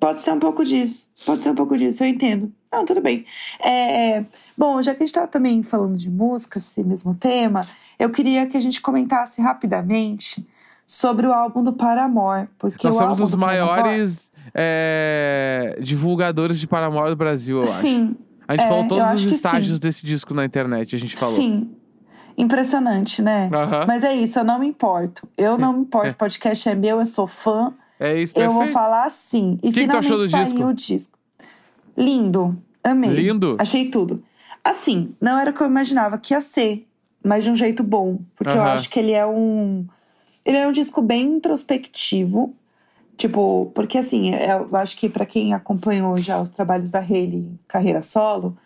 Pode 0.00 0.22
ser 0.22 0.32
um 0.32 0.38
pouco 0.38 0.64
disso. 0.64 1.06
Pode 1.24 1.42
ser 1.42 1.50
um 1.50 1.54
pouco 1.54 1.76
disso, 1.76 2.02
eu 2.04 2.08
entendo. 2.08 2.52
Não, 2.70 2.84
tudo 2.84 3.00
bem. 3.00 3.24
É, 3.64 4.24
bom, 4.56 4.82
já 4.82 4.94
que 4.94 5.02
a 5.02 5.06
gente 5.06 5.14
tá 5.14 5.26
também 5.26 5.62
falando 5.62 5.96
de 5.96 6.10
música, 6.10 6.58
esse 6.58 6.82
mesmo 6.84 7.14
tema, 7.14 7.66
eu 7.98 8.10
queria 8.10 8.46
que 8.46 8.56
a 8.56 8.60
gente 8.60 8.80
comentasse 8.80 9.40
rapidamente 9.40 10.46
sobre 10.86 11.26
o 11.26 11.32
álbum 11.32 11.62
do 11.62 11.72
Paramore. 11.72 12.48
Porque 12.58 12.86
Nós 12.86 12.96
somos 12.96 13.20
os 13.20 13.34
maiores 13.34 14.30
é, 14.54 15.78
divulgadores 15.80 16.58
de 16.58 16.66
Paramore 16.66 17.10
do 17.10 17.16
Brasil, 17.16 17.58
eu 17.58 17.62
acho. 17.62 17.72
Sim, 17.72 18.16
A 18.46 18.52
gente 18.52 18.64
é, 18.64 18.68
falou 18.68 18.88
todos 18.88 19.24
os 19.24 19.32
estágios 19.32 19.76
sim. 19.76 19.80
desse 19.80 20.06
disco 20.06 20.32
na 20.34 20.44
internet, 20.44 20.94
a 20.94 20.98
gente 20.98 21.16
falou. 21.16 21.34
sim. 21.34 21.74
Impressionante, 22.36 23.20
né? 23.20 23.50
Aham. 23.52 23.84
Mas 23.88 24.04
é 24.04 24.14
isso, 24.14 24.38
eu 24.38 24.44
não 24.44 24.60
me 24.60 24.68
importo. 24.68 25.26
Eu 25.36 25.58
não 25.58 25.72
me 25.72 25.80
importo. 25.80 26.12
O 26.12 26.14
podcast 26.16 26.68
é 26.68 26.74
meu, 26.74 27.00
eu 27.00 27.06
sou 27.06 27.26
fã. 27.26 27.74
É 27.98 28.20
isso, 28.20 28.32
Eu 28.34 28.48
perfeito. 28.48 28.58
vou 28.58 28.68
falar 28.68 29.10
sim. 29.10 29.58
E 29.62 29.68
Que 29.68 29.72
que 29.72 29.74
tu 29.74 29.80
finalmente 29.80 30.06
achou 30.06 30.18
do 30.18 30.28
saiu 30.28 30.44
disco? 30.44 30.64
o 30.64 30.72
disco. 30.74 31.18
Lindo. 31.96 32.56
Amei. 32.82 33.10
Lindo? 33.10 33.56
Achei 33.58 33.90
tudo. 33.90 34.22
Assim, 34.64 35.14
não 35.20 35.38
era 35.38 35.50
o 35.50 35.54
que 35.54 35.60
eu 35.62 35.66
imaginava 35.66 36.18
que 36.18 36.34
ia 36.34 36.40
ser, 36.40 36.86
mas 37.24 37.44
de 37.44 37.50
um 37.50 37.56
jeito 37.56 37.82
bom. 37.82 38.18
Porque 38.36 38.56
eu 38.56 38.60
Aham. 38.62 38.72
acho 38.74 38.88
que 38.90 38.98
ele 38.98 39.12
é 39.12 39.26
um. 39.26 39.86
Ele 40.44 40.56
é 40.56 40.66
um 40.66 40.72
disco 40.72 41.02
bem 41.02 41.24
introspectivo. 41.36 42.54
Tipo, 43.16 43.72
porque 43.74 43.98
assim, 43.98 44.32
eu 44.34 44.76
acho 44.76 44.96
que 44.96 45.08
pra 45.08 45.26
quem 45.26 45.52
acompanhou 45.52 46.16
já 46.18 46.40
os 46.40 46.50
trabalhos 46.50 46.92
da 46.92 47.00
Hayley, 47.00 47.50
carreira 47.66 48.00
solo, 48.00 48.56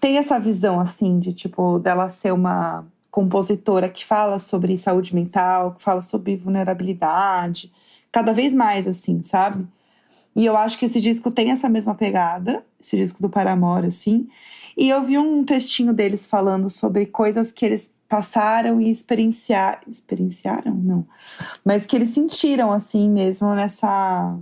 tem 0.00 0.18
essa 0.18 0.38
visão 0.40 0.80
assim 0.80 1.20
de 1.20 1.32
tipo 1.32 1.78
dela 1.78 2.08
ser 2.08 2.32
uma 2.32 2.84
compositora 3.08 3.88
que 3.88 4.04
fala 4.04 4.40
sobre 4.40 4.76
saúde 4.76 5.14
mental, 5.14 5.72
que 5.76 5.82
fala 5.82 6.00
sobre 6.00 6.36
vulnerabilidade, 6.36 7.72
cada 8.14 8.32
vez 8.32 8.54
mais 8.54 8.86
assim, 8.86 9.24
sabe? 9.24 9.66
E 10.36 10.46
eu 10.46 10.56
acho 10.56 10.78
que 10.78 10.84
esse 10.84 11.00
disco 11.00 11.32
tem 11.32 11.50
essa 11.50 11.68
mesma 11.68 11.96
pegada, 11.96 12.64
esse 12.80 12.96
disco 12.96 13.20
do 13.20 13.28
Paramore 13.28 13.88
assim. 13.88 14.28
E 14.76 14.88
eu 14.88 15.02
vi 15.02 15.18
um 15.18 15.42
textinho 15.42 15.92
deles 15.92 16.24
falando 16.24 16.70
sobre 16.70 17.06
coisas 17.06 17.50
que 17.50 17.66
eles 17.66 17.92
passaram 18.08 18.80
e 18.80 18.88
experienciar, 18.88 19.80
experienciaram, 19.88 20.72
não, 20.74 21.04
mas 21.64 21.84
que 21.84 21.96
eles 21.96 22.10
sentiram 22.10 22.70
assim 22.70 23.10
mesmo 23.10 23.52
nessa 23.52 24.38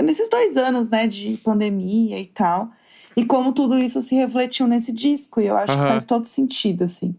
nesses 0.00 0.28
dois 0.28 0.56
anos, 0.56 0.88
né, 0.88 1.08
de 1.08 1.36
pandemia 1.38 2.20
e 2.20 2.26
tal. 2.26 2.70
E 3.16 3.24
como 3.24 3.52
tudo 3.52 3.76
isso 3.76 4.00
se 4.02 4.14
refletiu 4.14 4.68
nesse 4.68 4.92
disco. 4.92 5.40
E 5.40 5.46
eu 5.46 5.56
acho 5.56 5.72
Aham. 5.72 5.82
que 5.82 5.88
faz 5.88 6.04
todo 6.04 6.26
sentido, 6.26 6.84
assim. 6.84 7.12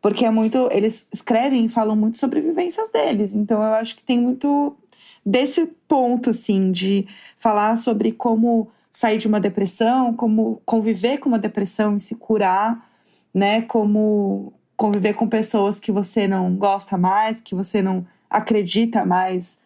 Porque 0.00 0.24
é 0.24 0.30
muito. 0.30 0.68
Eles 0.72 1.08
escrevem 1.12 1.66
e 1.66 1.68
falam 1.68 1.94
muito 1.94 2.16
sobre 2.16 2.40
vivências 2.40 2.88
deles. 2.88 3.34
Então 3.34 3.62
eu 3.62 3.74
acho 3.74 3.96
que 3.96 4.02
tem 4.02 4.18
muito 4.18 4.76
desse 5.24 5.66
ponto, 5.88 6.30
assim, 6.30 6.72
de 6.72 7.06
falar 7.36 7.76
sobre 7.76 8.12
como 8.12 8.68
sair 8.92 9.18
de 9.18 9.28
uma 9.28 9.40
depressão, 9.40 10.12
como 10.14 10.60
conviver 10.64 11.18
com 11.18 11.28
uma 11.28 11.38
depressão 11.38 11.96
e 11.96 12.00
se 12.00 12.14
curar, 12.14 12.88
né? 13.32 13.62
Como 13.62 14.52
conviver 14.76 15.14
com 15.14 15.28
pessoas 15.28 15.78
que 15.78 15.92
você 15.92 16.26
não 16.26 16.54
gosta 16.54 16.96
mais, 16.96 17.40
que 17.40 17.54
você 17.54 17.82
não 17.82 18.06
acredita 18.28 19.04
mais 19.04 19.58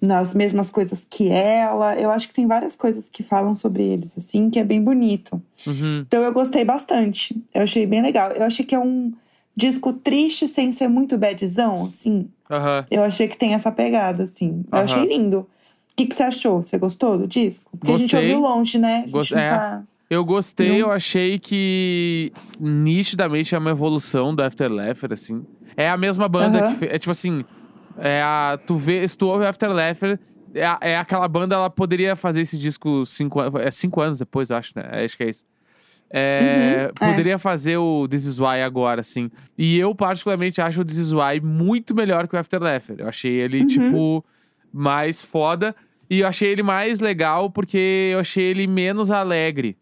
nas 0.00 0.34
mesmas 0.34 0.70
coisas 0.70 1.06
que 1.08 1.28
ela. 1.28 1.96
Eu 1.96 2.10
acho 2.10 2.28
que 2.28 2.34
tem 2.34 2.46
várias 2.46 2.76
coisas 2.76 3.08
que 3.08 3.22
falam 3.22 3.54
sobre 3.54 3.82
eles, 3.82 4.16
assim, 4.16 4.50
que 4.50 4.58
é 4.58 4.64
bem 4.64 4.82
bonito. 4.82 5.42
Uhum. 5.66 6.04
Então 6.06 6.22
eu 6.22 6.32
gostei 6.32 6.64
bastante. 6.64 7.36
Eu 7.52 7.62
achei 7.62 7.86
bem 7.86 8.02
legal. 8.02 8.30
Eu 8.32 8.44
achei 8.44 8.64
que 8.64 8.74
é 8.74 8.78
um 8.78 9.12
disco 9.58 9.92
triste 9.92 10.46
sem 10.46 10.70
ser 10.72 10.88
muito 10.88 11.18
badzão, 11.18 11.86
assim. 11.86 12.28
Eu 12.90 13.02
achei 13.02 13.26
que 13.28 13.36
tem 13.36 13.54
essa 13.54 13.70
pegada, 13.72 14.22
assim. 14.22 14.64
Eu 14.70 14.78
achei 14.78 15.04
lindo. 15.06 15.40
O 15.40 15.46
que, 15.96 16.06
que 16.06 16.14
você 16.14 16.22
achou? 16.22 16.64
Você 16.64 16.78
gostou 16.78 17.18
do 17.18 17.26
disco? 17.26 17.70
Porque 17.76 17.92
a 17.92 17.96
gente 17.98 18.12
Gostei. 18.14 18.32
ouviu 18.34 18.48
longe, 18.48 18.78
né? 18.78 19.04
A 19.06 19.10
Gost- 19.10 19.32
é. 19.32 19.48
tá... 19.50 19.82
Eu 20.08 20.24
gostei, 20.24 20.70
eu 20.70 20.78
Juntos. 20.86 20.92
achei 20.94 21.38
que 21.38 22.32
nitidamente 22.58 23.54
é 23.54 23.58
uma 23.58 23.70
evolução 23.70 24.34
do 24.34 24.42
Afterleffer, 24.42 25.12
assim. 25.12 25.44
É 25.76 25.90
a 25.90 25.96
mesma 25.98 26.28
banda 26.28 26.68
que 26.68 26.74
fez. 26.76 26.92
É 26.92 26.98
tipo 26.98 27.10
assim. 27.10 27.44
É 27.98 28.22
a, 28.22 28.58
tu 28.66 28.76
vê, 28.76 29.06
se 29.06 29.18
tu 29.18 29.26
ouve 29.26 29.44
Afterleffer, 29.44 30.18
é, 30.54 30.64
a- 30.64 30.78
é 30.80 30.96
aquela 30.96 31.26
banda, 31.28 31.56
ela 31.56 31.68
poderia 31.68 32.14
fazer 32.16 32.40
esse 32.42 32.56
disco 32.56 33.04
cinco, 33.04 33.40
é 33.58 33.70
cinco 33.70 34.00
anos 34.00 34.18
depois, 34.20 34.48
eu 34.50 34.56
acho, 34.56 34.72
né? 34.76 34.88
É, 34.92 35.04
acho 35.04 35.16
que 35.16 35.24
é 35.24 35.28
isso. 35.30 35.44
É, 36.10 36.90
Uhum, 37.00 37.06
é. 37.06 37.10
poderia 37.10 37.38
fazer 37.38 37.76
o 37.76 38.08
This 38.08 38.24
Is 38.24 38.38
Why 38.38 38.62
agora, 38.64 39.00
assim. 39.00 39.30
E 39.56 39.78
eu, 39.78 39.94
particularmente, 39.94 40.60
acho 40.60 40.80
o 40.80 40.84
This 40.84 40.96
Is 40.96 41.12
Why 41.12 41.40
muito 41.42 41.94
melhor 41.94 42.26
que 42.26 42.34
o 42.34 42.38
Afterleffer. 42.38 42.96
Eu 42.98 43.08
achei 43.08 43.32
ele, 43.32 43.60
Uhum. 43.60 43.66
tipo, 43.66 44.24
mais 44.72 45.20
foda. 45.22 45.74
E 46.10 46.20
eu 46.20 46.26
achei 46.26 46.50
ele 46.50 46.62
mais 46.62 47.00
legal 47.00 47.50
porque 47.50 48.10
eu 48.14 48.20
achei 48.20 48.44
ele 48.44 48.66
menos 48.66 49.10
alegre. 49.10 49.76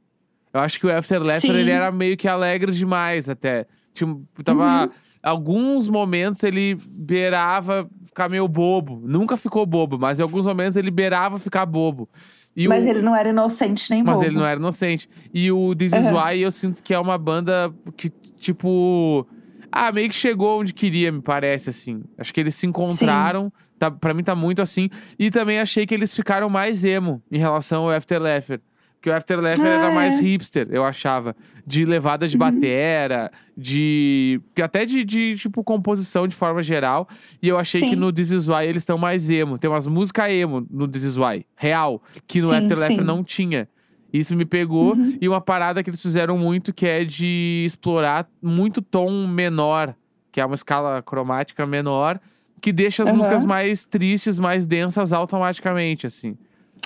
Eu 0.53 0.61
acho 0.61 0.81
que 0.81 0.87
o 0.87 0.97
Afterleffer, 0.97 1.53
Sim. 1.53 1.57
ele 1.59 1.71
era 1.71 1.93
meio 1.93 2.17
que 2.17 2.27
alegre 2.27 2.73
demais 2.73 3.29
até. 3.29 3.67
Tipo, 3.95 4.23
tava... 4.43 4.85
Uhum. 4.85 4.91
Alguns 5.23 5.89
momentos 5.89 6.43
ele 6.45 6.79
beirava 6.89 7.89
ficar 8.05 8.29
meio 8.29 8.47
bobo. 8.47 9.03
Nunca 9.05 9.37
ficou 9.37 9.67
bobo, 9.67 9.99
mas 9.99 10.21
em 10.21 10.23
alguns 10.23 10.47
momentos 10.47 10.77
ele 10.77 10.91
beirava 10.91 11.39
ficar 11.41 11.67
bobo. 11.67 12.09
E 12.57 12.67
Mas 12.67 12.85
o... 12.85 12.89
ele 12.89 13.03
não 13.03 13.15
era 13.15 13.29
inocente 13.29 13.91
nem 13.91 14.03
Mas 14.03 14.15
bobo. 14.15 14.27
ele 14.27 14.35
não 14.37 14.47
era 14.47 14.59
inocente. 14.59 15.09
E 15.33 15.53
o 15.53 15.75
This 15.75 15.93
Is 15.93 16.07
Aham. 16.07 16.25
Why, 16.31 16.41
eu 16.41 16.51
sinto 16.51 16.83
que 16.83 16.95
é 16.95 16.99
uma 16.99 17.19
banda 17.19 17.73
que, 17.97 18.09
tipo... 18.39 19.27
Ah, 19.71 19.93
meio 19.93 20.09
que 20.09 20.15
chegou 20.15 20.61
onde 20.61 20.73
queria, 20.73 21.13
me 21.13 21.21
parece, 21.21 21.69
assim. 21.69 22.03
Acho 22.17 22.33
que 22.33 22.41
eles 22.41 22.55
se 22.55 22.67
encontraram. 22.67 23.53
Tá, 23.79 23.91
pra 23.91 24.15
mim 24.15 24.23
tá 24.23 24.35
muito 24.35 24.63
assim. 24.63 24.89
E 25.19 25.31
também 25.31 25.61
achei 25.61 25.87
que 25.87 25.93
eles 25.93 26.15
ficaram 26.17 26.49
mais 26.49 26.83
emo 26.83 27.23
em 27.31 27.37
relação 27.37 27.85
ao 27.85 27.91
Afterleffer. 27.91 28.61
Porque 29.07 29.15
o 29.15 29.17
Afterleffer 29.17 29.65
Ah, 29.65 29.69
era 29.69 29.95
mais 29.95 30.17
é. 30.19 30.21
hipster, 30.21 30.67
eu 30.69 30.85
achava. 30.85 31.37
De 31.65 31.85
levada 31.85 32.27
de 32.27 32.35
Uhum. 32.35 32.41
batera, 32.41 33.31
de... 33.57 34.41
que 34.53 34.61
Até 34.61 34.85
de, 34.85 35.05
de, 35.05 35.37
tipo, 35.37 35.63
composição 35.63 36.27
de 36.27 36.35
forma 36.35 36.61
geral. 36.61 37.09
E 37.41 37.47
eu 37.47 37.57
achei 37.57 37.83
Sim. 37.83 37.91
que 37.91 37.95
no 37.97 38.13
This 38.13 38.33
Is 38.33 38.49
Why 38.49 38.65
eles 38.65 38.83
estão 38.83 38.99
mais 38.99 39.31
emo. 39.31 39.59
Tem 39.59 39.71
umas 39.71 39.87
músicas 39.87 40.29
emo 40.33 40.67
no 40.69 40.89
This 40.89 41.05
Is 41.05 41.17
Why, 41.17 41.47
real. 41.55 42.03
Que 42.27 42.41
no 42.43 42.49
Sim, 42.49 42.57
Afterleffer 42.57 42.97
sim. 42.99 43.05
não 43.05 43.23
tinha. 43.23 43.69
Isso 44.13 44.35
me 44.35 44.45
pegou. 44.45 44.95
Uhum. 44.97 45.17
E 45.21 45.29
uma 45.29 45.41
parada 45.41 45.85
que 45.85 45.91
eles 45.91 46.03
fizeram 46.03 46.37
muito, 46.37 46.75
que 46.75 46.85
é 46.87 47.05
de 47.05 47.63
explorar 47.65 48.29
muito 48.43 48.83
tom 48.83 49.25
menor. 49.29 49.95
Que 50.33 50.41
é 50.41 50.45
uma 50.45 50.57
escala 50.57 51.01
cromática 51.01 51.65
menor. 51.65 52.19
Que 52.61 52.73
deixa 52.73 53.05
as 53.05 53.09
Aham. 53.09 53.19
músicas 53.19 53.45
mais 53.45 53.85
tristes, 53.85 54.37
mais 54.37 54.67
densas 54.67 55.13
automaticamente, 55.13 56.09
assim. 56.09 56.37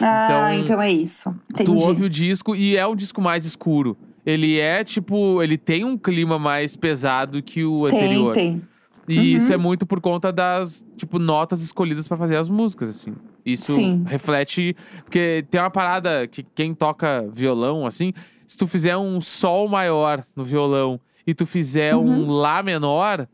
Ah, 0.00 0.54
Então, 0.54 0.64
então, 0.64 0.82
é 0.82 0.90
isso. 0.92 1.34
Entendi. 1.50 1.64
Tu 1.70 1.76
ouve 1.76 2.04
o 2.04 2.08
disco 2.10 2.54
e 2.56 2.76
é 2.76 2.86
um 2.86 2.94
disco 2.96 3.20
mais 3.20 3.44
escuro. 3.44 3.96
Ele 4.24 4.58
é, 4.58 4.84
tipo, 4.84 5.42
ele 5.42 5.56
tem 5.56 5.84
um 5.84 5.96
clima 5.96 6.38
mais 6.38 6.76
pesado 6.76 7.42
que 7.42 7.64
o 7.64 7.88
Tem, 7.88 7.96
anterior. 7.96 8.34
tem. 8.34 8.62
E 9.08 9.18
Uhum. 9.18 9.24
isso 9.24 9.52
é 9.52 9.56
muito 9.56 9.84
por 9.86 10.00
conta 10.00 10.30
das, 10.30 10.84
tipo, 10.96 11.18
notas 11.18 11.62
escolhidas 11.62 12.06
pra 12.06 12.16
fazer 12.16 12.36
as 12.36 12.48
músicas, 12.48 12.90
assim. 12.90 13.14
Isso 13.44 13.74
Sim. 13.74 14.04
reflete. 14.06 14.76
Porque 15.04 15.44
tem 15.50 15.60
uma 15.60 15.70
parada 15.70 16.28
que 16.28 16.44
quem 16.54 16.74
toca 16.74 17.26
violão, 17.32 17.86
assim, 17.86 18.12
se 18.46 18.56
tu 18.56 18.66
fizer 18.66 18.96
um 18.96 19.20
sol 19.20 19.66
maior 19.68 20.22
no 20.36 20.44
violão 20.44 21.00
e 21.26 21.34
tu 21.34 21.46
fizer 21.46 21.96
um 21.96 22.24
Uhum. 22.26 22.30
lá 22.30 22.62
menor, 22.62 23.26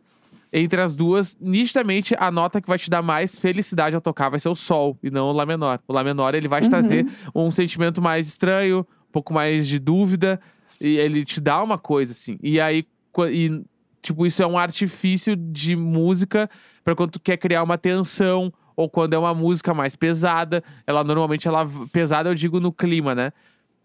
entre 0.59 0.81
as 0.81 0.97
duas, 0.97 1.37
nitidamente 1.40 2.14
a 2.19 2.31
nota 2.31 2.61
que 2.61 2.69
vai 2.69 2.79
te 2.79 2.88
dar 2.88 3.03
mais 3.03 3.38
felicidade 3.38 3.95
ao 3.95 4.01
tocar 4.01 4.31
vai 4.31 4.38
ser 4.40 4.49
o 4.49 4.55
sol 4.57 4.99
e 5.03 5.11
não 5.11 5.27
o 5.29 5.33
lá 5.33 5.45
menor. 5.45 5.79
O 5.87 5.92
lá 5.92 6.03
menor 6.03 6.35
ele 6.35 6.49
vai 6.49 6.61
te 6.61 6.64
Uhum. 6.64 6.71
trazer 6.71 7.07
um 7.35 7.51
sentimento 7.51 8.01
mais 8.01 8.27
estranho, 8.27 8.81
um 8.81 9.12
pouco 9.12 9.35
mais 9.35 9.66
de 9.69 9.79
dúvida, 9.79 10.40
e 10.81 10.97
ele 10.97 11.25
te 11.25 11.40
dá 11.40 11.62
uma 11.62 11.77
coisa 11.77 12.12
assim. 12.12 12.38
E 12.42 12.59
aí, 12.61 12.87
e, 13.31 13.62
tipo, 14.01 14.25
isso 14.27 14.42
é 14.42 14.47
um 14.47 14.57
artifício 14.59 15.37
de 15.37 15.77
música 15.77 16.49
para 16.85 16.95
quando 16.97 17.11
tu 17.12 17.21
quer 17.21 17.37
criar 17.37 17.62
uma 17.62 17.77
tensão 17.77 18.53
ou 18.75 18.88
quando 18.88 19.14
é 19.14 19.19
uma 19.19 19.35
música 19.35 19.73
mais 19.75 19.95
pesada. 19.97 20.62
Ela 20.87 21.03
normalmente 21.05 21.47
ela 21.49 21.66
pesada 21.92 22.29
eu 22.31 22.35
digo 22.35 22.61
no 22.61 22.73
clima, 22.73 23.14
né? 23.14 23.33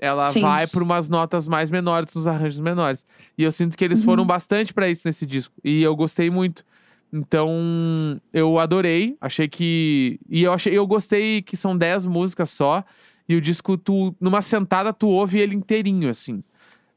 Ela 0.01 0.25
Sim. 0.25 0.41
vai 0.41 0.65
para 0.65 0.83
umas 0.83 1.07
notas 1.07 1.45
mais 1.47 1.69
menores, 1.69 2.15
nos 2.15 2.27
arranjos 2.27 2.59
menores. 2.59 3.05
E 3.37 3.43
eu 3.43 3.51
sinto 3.51 3.77
que 3.77 3.85
eles 3.85 3.99
Uhum. 3.99 4.05
foram 4.05 4.25
bastante 4.25 4.73
para 4.73 4.89
isso 4.89 5.03
nesse 5.05 5.25
disco. 5.27 5.53
E 5.63 5.83
eu 5.83 5.95
gostei 5.95 6.27
muito. 6.31 6.65
Então, 7.13 8.19
eu 8.33 8.57
adorei. 8.57 9.15
Achei 9.21 9.47
que. 9.47 10.19
E 10.29 10.43
eu 10.43 10.51
achei, 10.53 10.75
eu 10.77 10.87
gostei 10.87 11.41
que 11.41 11.55
são 11.55 11.77
10 11.77 12.05
músicas 12.05 12.49
só. 12.49 12.83
E 13.29 13.35
o 13.35 13.41
disco, 13.41 13.77
tu, 13.77 14.15
numa 14.19 14.41
sentada, 14.41 14.91
tu 14.91 15.07
ouve 15.07 15.39
ele 15.39 15.55
inteirinho, 15.55 16.09
assim. 16.09 16.43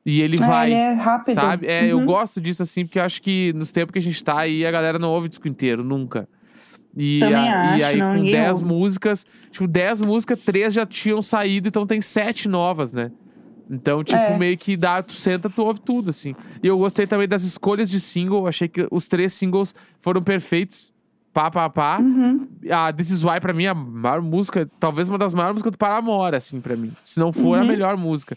E 0.06 0.20
ele 0.22 0.36
Ah, 0.42 0.46
vai. 0.46 0.66
ele 0.68 0.74
é 0.74 0.92
rápido. 0.92 1.34
Sabe? 1.34 1.66
É, 1.66 1.86
eu 1.86 1.98
Uhum. 1.98 2.06
gosto 2.06 2.40
disso, 2.40 2.62
assim, 2.62 2.84
porque 2.84 2.98
eu 2.98 3.04
acho 3.04 3.20
que 3.22 3.52
nos 3.54 3.70
tempos 3.70 3.92
que 3.92 3.98
a 3.98 4.02
gente 4.02 4.22
tá 4.22 4.38
aí, 4.38 4.64
a 4.64 4.70
galera 4.70 4.98
não 4.98 5.10
ouve 5.10 5.28
disco 5.28 5.46
inteiro, 5.48 5.84
nunca. 5.84 6.28
E, 6.96 7.18
Também 7.20 7.36
a- 7.36 7.76
e 7.76 7.82
acho, 7.82 7.86
aí, 7.86 7.96
não, 7.98 8.08
com 8.10 8.14
ninguém 8.18 8.32
10 8.32 8.62
ouve. 8.62 8.64
músicas, 8.74 9.26
tipo, 9.50 9.66
10 9.66 10.00
músicas, 10.00 10.40
três 10.40 10.72
já 10.72 10.86
tinham 10.86 11.20
saído, 11.20 11.68
então 11.68 11.86
tem 11.86 12.00
sete 12.00 12.48
novas, 12.48 12.92
né? 12.92 13.10
Então, 13.70 14.04
tipo, 14.04 14.20
É. 14.20 14.38
meio 14.38 14.56
que 14.58 14.76
dá, 14.76 15.02
tu 15.02 15.12
senta, 15.12 15.48
tu 15.50 15.62
ouve 15.64 15.80
tudo, 15.80 16.10
assim. 16.10 16.34
E 16.62 16.66
eu 16.66 16.78
gostei 16.78 17.06
também 17.06 17.26
das 17.26 17.42
escolhas 17.44 17.88
de 17.90 17.98
single, 17.98 18.46
achei 18.46 18.68
que 18.68 18.86
os 18.90 19.08
três 19.08 19.32
singles 19.32 19.74
foram 20.00 20.22
perfeitos. 20.22 20.92
Pá, 21.32 21.50
pá, 21.50 21.68
pá. 21.68 21.98
Uhum. 22.00 22.46
A 22.70 22.92
This 22.92 23.10
Is 23.10 23.24
Why, 23.24 23.40
pra 23.40 23.52
mim, 23.52 23.64
é 23.64 23.68
a 23.70 23.74
maior 23.74 24.22
música, 24.22 24.70
talvez 24.78 25.08
uma 25.08 25.18
das 25.18 25.32
maiores 25.32 25.54
músicas 25.54 25.72
do 25.72 25.78
Paramore, 25.78 26.36
assim, 26.36 26.60
pra 26.60 26.76
mim. 26.76 26.92
Se 27.04 27.18
não 27.18 27.32
for 27.32 27.58
a 27.58 27.62
Uhum. 27.62 27.66
melhor 27.66 27.96
música. 27.96 28.36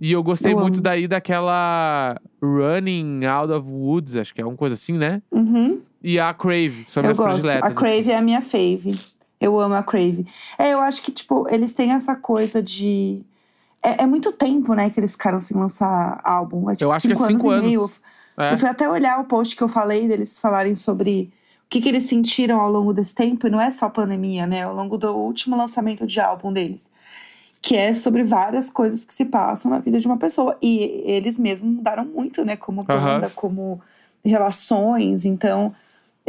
E 0.00 0.10
eu 0.12 0.22
gostei 0.22 0.54
Eu 0.54 0.58
muito 0.58 0.76
amo. 0.76 0.82
daí 0.82 1.06
daquela 1.06 2.18
Running 2.40 3.26
Out 3.26 3.52
of 3.52 3.68
Woods, 3.68 4.16
acho 4.16 4.34
que 4.34 4.40
é 4.40 4.46
uma 4.46 4.56
coisa 4.56 4.74
assim, 4.74 4.94
né? 4.96 5.20
Uhum. 5.30 5.80
E 6.02 6.18
a 6.18 6.32
Crave. 6.32 6.84
São 6.88 7.02
eu 7.02 7.04
minhas 7.04 7.18
gosto. 7.18 7.30
prediletas. 7.32 7.70
A 7.70 7.74
Crave 7.74 8.00
assim. 8.00 8.10
é 8.10 8.16
a 8.16 8.22
minha 8.22 8.42
fave. 8.42 9.00
Eu 9.40 9.58
amo 9.58 9.74
a 9.74 9.82
Crave. 9.82 10.26
É, 10.58 10.72
eu 10.72 10.80
acho 10.80 11.02
que, 11.02 11.10
tipo, 11.10 11.46
eles 11.48 11.72
têm 11.72 11.92
essa 11.92 12.14
coisa 12.14 12.62
de. 12.62 13.22
É, 13.82 14.02
é 14.02 14.06
muito 14.06 14.32
tempo, 14.32 14.74
né, 14.74 14.90
que 14.90 15.00
eles 15.00 15.12
ficaram 15.12 15.40
sem 15.40 15.56
lançar 15.56 16.20
álbum. 16.22 16.70
É, 16.70 16.76
tipo, 16.76 16.90
acho 16.90 17.06
que 17.06 17.12
é 17.12 17.16
cinco 17.16 17.52
e 17.52 17.60
meio. 17.60 17.80
anos. 17.80 18.00
É. 18.36 18.52
Eu 18.52 18.58
fui 18.58 18.68
até 18.68 18.88
olhar 18.88 19.18
o 19.18 19.24
post 19.24 19.56
que 19.56 19.62
eu 19.62 19.68
falei 19.68 20.06
deles 20.06 20.38
falarem 20.38 20.74
sobre 20.74 21.32
o 21.64 21.68
que, 21.70 21.80
que 21.80 21.88
eles 21.88 22.04
sentiram 22.04 22.60
ao 22.60 22.70
longo 22.70 22.92
desse 22.92 23.14
tempo, 23.14 23.46
e 23.46 23.50
não 23.50 23.60
é 23.60 23.70
só 23.70 23.88
pandemia, 23.88 24.46
né? 24.46 24.64
Ao 24.64 24.74
longo 24.74 24.98
do 24.98 25.14
último 25.14 25.56
lançamento 25.56 26.06
de 26.06 26.20
álbum 26.20 26.52
deles. 26.52 26.90
Que 27.62 27.76
é 27.76 27.94
sobre 27.94 28.24
várias 28.24 28.70
coisas 28.70 29.04
que 29.04 29.12
se 29.12 29.24
passam 29.24 29.70
na 29.70 29.78
vida 29.78 30.00
de 30.00 30.06
uma 30.06 30.16
pessoa. 30.16 30.56
E 30.62 31.02
eles 31.04 31.38
mesmos 31.38 31.74
mudaram 31.76 32.04
muito, 32.04 32.44
né? 32.44 32.56
Como 32.56 32.82
banda, 32.82 33.30
como 33.34 33.80
relações. 34.24 35.24
Então, 35.24 35.74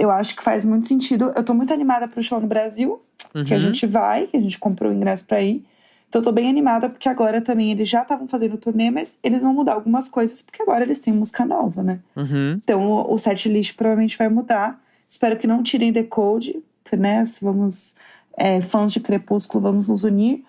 eu 0.02 0.12
acho 0.12 0.36
que 0.36 0.44
faz 0.44 0.66
muito 0.66 0.88
sentido. 0.88 1.32
Eu 1.36 1.44
tô 1.44 1.54
muito 1.54 1.74
animada 1.74 2.08
pro 2.08 2.22
show 2.24 2.40
no 2.40 2.48
Brasil, 2.48 3.02
que 3.46 3.54
a 3.54 3.58
Uhum. 3.58 3.62
gente 3.62 3.86
vai, 3.88 4.28
que 4.28 4.38
a 4.38 4.42
gente 4.42 4.58
comprou 4.60 4.92
o 4.92 4.96
ingresso 4.96 5.26
pra 5.26 5.42
ir. 5.42 5.64
Então, 6.10 6.20
eu 6.20 6.24
tô 6.26 6.32
bem 6.32 6.50
animada, 6.50 6.90
porque 6.90 7.08
agora 7.08 7.40
também 7.40 7.72
eles 7.72 7.88
já 7.88 8.02
estavam 8.02 8.28
fazendo 8.28 8.58
turnê, 8.58 8.92
mas 8.92 9.18
eles 9.24 9.42
vão 9.42 9.54
mudar 9.54 9.74
algumas 9.74 10.10
coisas, 10.10 10.42
porque 10.42 10.62
agora 10.62 10.84
eles 10.84 11.00
têm 11.00 11.14
música 11.14 11.46
nova, 11.46 11.82
né? 11.82 12.00
Uhum. 12.16 12.60
Então 12.64 12.82
o, 12.86 13.14
o 13.14 13.18
set 13.18 13.48
list 13.48 13.76
provavelmente 13.78 14.18
vai 14.18 14.28
mudar. 14.28 14.78
Espero 15.08 15.38
que 15.38 15.48
não 15.48 15.64
tirem 15.64 15.92
Decode, 15.92 16.62
né? 16.98 17.26
Se 17.26 17.42
vamos, 17.44 17.96
é, 18.36 18.60
fãs 18.60 18.92
de 18.92 19.00
Crepúsculo, 19.00 19.62
vamos 19.64 19.88
nos 19.88 20.04
unir. 20.04 20.44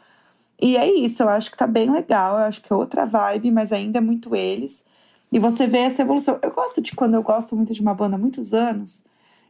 E 0.60 0.76
é 0.76 0.86
isso, 0.92 1.22
eu 1.22 1.28
acho 1.28 1.50
que 1.50 1.56
tá 1.56 1.66
bem 1.66 1.90
legal. 1.90 2.38
Eu 2.38 2.44
acho 2.44 2.60
que 2.60 2.72
é 2.72 2.76
outra 2.76 3.04
vibe, 3.06 3.50
mas 3.52 3.70
ainda 3.72 3.98
é 3.98 4.00
muito 4.00 4.34
eles. 4.34 4.84
E 5.30 5.38
você 5.38 5.66
vê 5.68 5.78
essa 5.78 6.02
evolução. 6.02 6.38
Eu 6.42 6.50
gosto 6.50 6.80
de 6.80 6.92
quando 6.94 7.14
eu 7.14 7.22
gosto 7.22 7.54
muito 7.54 7.72
de 7.72 7.80
uma 7.80 7.94
banda 7.94 8.16
há 8.16 8.18
muitos 8.18 8.52
anos. 8.52 9.04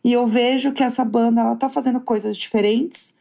E 0.05 0.13
eu 0.13 0.27
vejo 0.27 0.73
que 0.73 0.83
essa 0.83 1.05
banda, 1.05 1.41
ela 1.41 1.57
tá 1.57 1.69
fazendo 1.69 2.01
coisas 2.01 2.37
diferentes. 2.37 3.15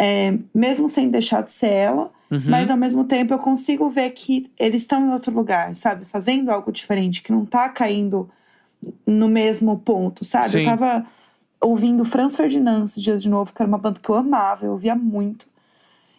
é, 0.00 0.38
mesmo 0.54 0.88
sem 0.88 1.10
deixar 1.10 1.42
de 1.42 1.52
ser 1.52 1.68
ela. 1.68 2.10
Uhum. 2.30 2.40
Mas 2.46 2.70
ao 2.70 2.76
mesmo 2.76 3.04
tempo 3.04 3.34
eu 3.34 3.38
consigo 3.38 3.90
ver 3.90 4.10
que 4.10 4.50
eles 4.58 4.82
estão 4.82 5.06
em 5.06 5.12
outro 5.12 5.34
lugar, 5.34 5.76
sabe? 5.76 6.06
Fazendo 6.06 6.50
algo 6.50 6.72
diferente, 6.72 7.22
que 7.22 7.30
não 7.30 7.44
tá 7.44 7.68
caindo 7.68 8.30
no 9.06 9.28
mesmo 9.28 9.78
ponto, 9.78 10.24
sabe? 10.24 10.50
Sim. 10.50 10.58
Eu 10.60 10.64
tava 10.64 11.04
ouvindo 11.60 12.02
Franz 12.04 12.34
Ferdinand 12.34 12.84
esses 12.84 13.02
dias 13.02 13.22
de 13.22 13.28
novo, 13.28 13.52
que 13.52 13.60
era 13.60 13.68
uma 13.68 13.76
banda 13.76 14.00
que 14.00 14.08
eu 14.08 14.14
amava, 14.14 14.64
eu 14.64 14.72
ouvia 14.72 14.94
muito. 14.94 15.46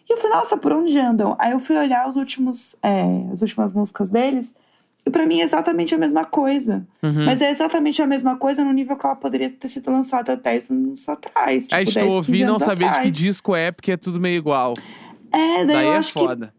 E 0.08 0.12
eu 0.12 0.16
falei, 0.18 0.36
nossa, 0.36 0.56
por 0.56 0.72
onde 0.72 0.96
andam? 0.98 1.34
Aí 1.38 1.50
eu 1.50 1.58
fui 1.58 1.76
olhar 1.76 2.08
os 2.08 2.14
últimos, 2.14 2.76
é, 2.82 3.26
as 3.32 3.40
últimas 3.40 3.72
músicas 3.72 4.08
deles, 4.10 4.54
e 5.04 5.10
pra 5.10 5.26
mim 5.26 5.40
é 5.40 5.42
exatamente 5.44 5.94
a 5.94 5.98
mesma 5.98 6.24
coisa. 6.24 6.86
Uhum. 7.02 7.24
Mas 7.26 7.40
é 7.40 7.50
exatamente 7.50 8.00
a 8.00 8.06
mesma 8.06 8.36
coisa 8.36 8.64
no 8.64 8.72
nível 8.72 8.96
que 8.96 9.04
ela 9.04 9.16
poderia 9.16 9.50
ter 9.50 9.68
sido 9.68 9.90
lançada 9.90 10.36
10 10.36 10.70
anos 10.70 11.08
atrás. 11.08 11.64
Tipo, 11.64 11.76
Aí, 11.76 11.84
tipo, 11.86 11.94
10, 11.98 12.06
15 12.06 12.16
ouvir 12.16 12.40
e 12.40 12.44
não 12.44 12.58
saber 12.58 12.84
de 12.84 12.90
que 12.90 12.96
atrás. 12.98 13.16
disco 13.16 13.56
é, 13.56 13.70
porque 13.72 13.92
é 13.92 13.96
tudo 13.96 14.20
meio 14.20 14.36
igual. 14.36 14.74
É, 15.32 15.64
daí, 15.64 15.66
Daí 15.66 15.86
eu 15.86 15.92
é 15.92 15.96
acho 15.96 16.12
que 16.12 16.18
foda. 16.20 16.54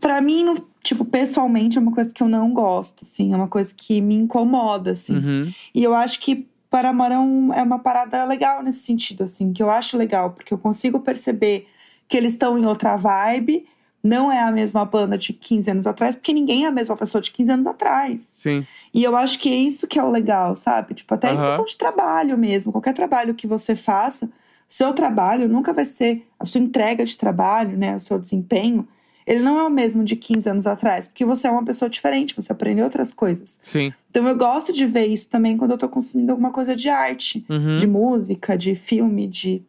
Pra 0.00 0.20
mim, 0.20 0.44
no- 0.44 0.66
tipo, 0.82 1.04
pessoalmente, 1.04 1.78
é 1.78 1.80
uma 1.80 1.92
coisa 1.92 2.10
que 2.12 2.22
eu 2.22 2.28
não 2.28 2.52
gosto, 2.52 3.02
assim. 3.04 3.32
É 3.32 3.36
uma 3.36 3.48
coisa 3.48 3.72
que 3.76 4.00
me 4.00 4.14
incomoda, 4.14 4.90
assim. 4.92 5.16
Uhum. 5.16 5.52
E 5.74 5.82
eu 5.82 5.94
acho 5.94 6.20
que 6.20 6.46
Paramore 6.70 7.14
é, 7.14 7.18
um- 7.18 7.52
é 7.52 7.62
uma 7.62 7.78
parada 7.78 8.24
legal 8.24 8.62
nesse 8.62 8.80
sentido, 8.80 9.22
assim. 9.24 9.52
Que 9.52 9.62
eu 9.62 9.70
acho 9.70 9.96
legal, 9.96 10.30
porque 10.32 10.52
eu 10.52 10.58
consigo 10.58 11.00
perceber 11.00 11.66
que 12.08 12.16
eles 12.16 12.32
estão 12.34 12.58
em 12.58 12.66
outra 12.66 12.96
vibe. 12.96 13.66
Não 14.06 14.30
é 14.30 14.40
a 14.40 14.52
mesma 14.52 14.84
banda 14.84 15.18
de 15.18 15.32
15 15.32 15.68
anos 15.70 15.86
atrás, 15.86 16.14
porque 16.14 16.32
ninguém 16.32 16.64
é 16.64 16.68
a 16.68 16.70
mesma 16.70 16.96
pessoa 16.96 17.20
de 17.20 17.32
15 17.32 17.50
anos 17.50 17.66
atrás. 17.66 18.20
Sim. 18.20 18.64
E 18.94 19.02
eu 19.02 19.16
acho 19.16 19.38
que 19.40 19.48
é 19.52 19.56
isso 19.56 19.86
que 19.88 19.98
é 19.98 20.02
o 20.02 20.10
legal, 20.10 20.54
sabe? 20.54 20.94
Tipo, 20.94 21.12
até 21.14 21.32
em 21.32 21.36
Aham. 21.36 21.44
questão 21.46 21.64
de 21.64 21.76
trabalho 21.76 22.38
mesmo. 22.38 22.70
Qualquer 22.70 22.94
trabalho 22.94 23.34
que 23.34 23.46
você 23.48 23.74
faça, 23.74 24.30
seu 24.68 24.92
trabalho 24.92 25.48
nunca 25.48 25.72
vai 25.72 25.84
ser 25.84 26.24
a 26.38 26.46
sua 26.46 26.60
entrega 26.60 27.04
de 27.04 27.18
trabalho, 27.18 27.76
né? 27.76 27.96
O 27.96 28.00
seu 28.00 28.16
desempenho. 28.18 28.86
Ele 29.26 29.40
não 29.40 29.58
é 29.58 29.64
o 29.64 29.70
mesmo 29.70 30.04
de 30.04 30.14
15 30.14 30.48
anos 30.48 30.68
atrás, 30.68 31.08
porque 31.08 31.24
você 31.24 31.48
é 31.48 31.50
uma 31.50 31.64
pessoa 31.64 31.88
diferente, 31.90 32.36
você 32.36 32.52
aprende 32.52 32.80
outras 32.80 33.12
coisas. 33.12 33.58
Sim. 33.60 33.92
Então 34.08 34.24
eu 34.28 34.36
gosto 34.36 34.72
de 34.72 34.86
ver 34.86 35.06
isso 35.06 35.28
também 35.28 35.56
quando 35.56 35.72
eu 35.72 35.78
tô 35.78 35.88
consumindo 35.88 36.30
alguma 36.30 36.52
coisa 36.52 36.76
de 36.76 36.88
arte, 36.88 37.44
Uhum. 37.50 37.76
de 37.76 37.88
música, 37.88 38.56
de 38.56 38.76
filme, 38.76 39.26
de 39.26 39.62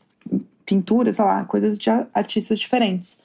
pintura, 0.64 1.12
sei 1.12 1.26
lá, 1.26 1.44
coisas 1.46 1.76
de 1.78 1.90
artistas 2.14 2.60
diferentes. 2.60 3.18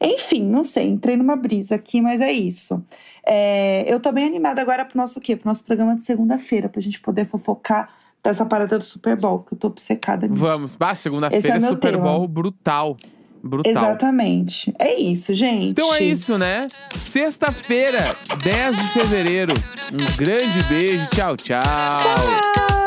Enfim, 0.00 0.44
não 0.44 0.62
sei, 0.62 0.88
entrei 0.88 1.16
numa 1.16 1.36
brisa 1.36 1.74
aqui, 1.74 2.00
mas 2.00 2.20
é 2.20 2.32
isso. 2.32 2.82
É, 3.26 3.84
eu 3.92 3.98
tô 3.98 4.12
bem 4.12 4.26
animada 4.26 4.62
agora 4.62 4.84
pro 4.84 4.96
nosso 4.96 5.20
quê? 5.20 5.34
Pro 5.36 5.48
nosso 5.48 5.64
programa 5.64 5.96
de 5.96 6.02
segunda-feira, 6.02 6.68
pra 6.68 6.80
gente 6.80 7.00
poder 7.00 7.24
fofocar 7.24 7.90
dessa 8.22 8.44
parada 8.44 8.78
do 8.78 8.84
Super 8.84 9.16
Bowl, 9.16 9.40
que 9.40 9.54
eu 9.54 9.58
tô 9.58 9.68
obcecada 9.68 10.26
nisso. 10.26 10.40
Vamos. 10.40 10.76
Esse 10.80 11.02
segunda-feira 11.02 11.56
é 11.56 11.60
Super 11.60 11.92
tema. 11.92 12.04
Bowl 12.04 12.28
brutal. 12.28 12.96
Brutal. 13.42 13.70
Exatamente. 13.70 14.74
É 14.78 14.98
isso, 14.98 15.32
gente. 15.32 15.70
Então 15.70 15.94
é 15.94 16.02
isso, 16.02 16.36
né? 16.36 16.66
Sexta-feira, 16.94 18.16
10 18.42 18.76
de 18.76 18.88
fevereiro. 18.92 19.54
Um 19.92 20.16
grande 20.16 20.62
beijo. 20.64 21.06
Tchau, 21.10 21.36
tchau. 21.36 21.62
Tchau. 21.62 22.77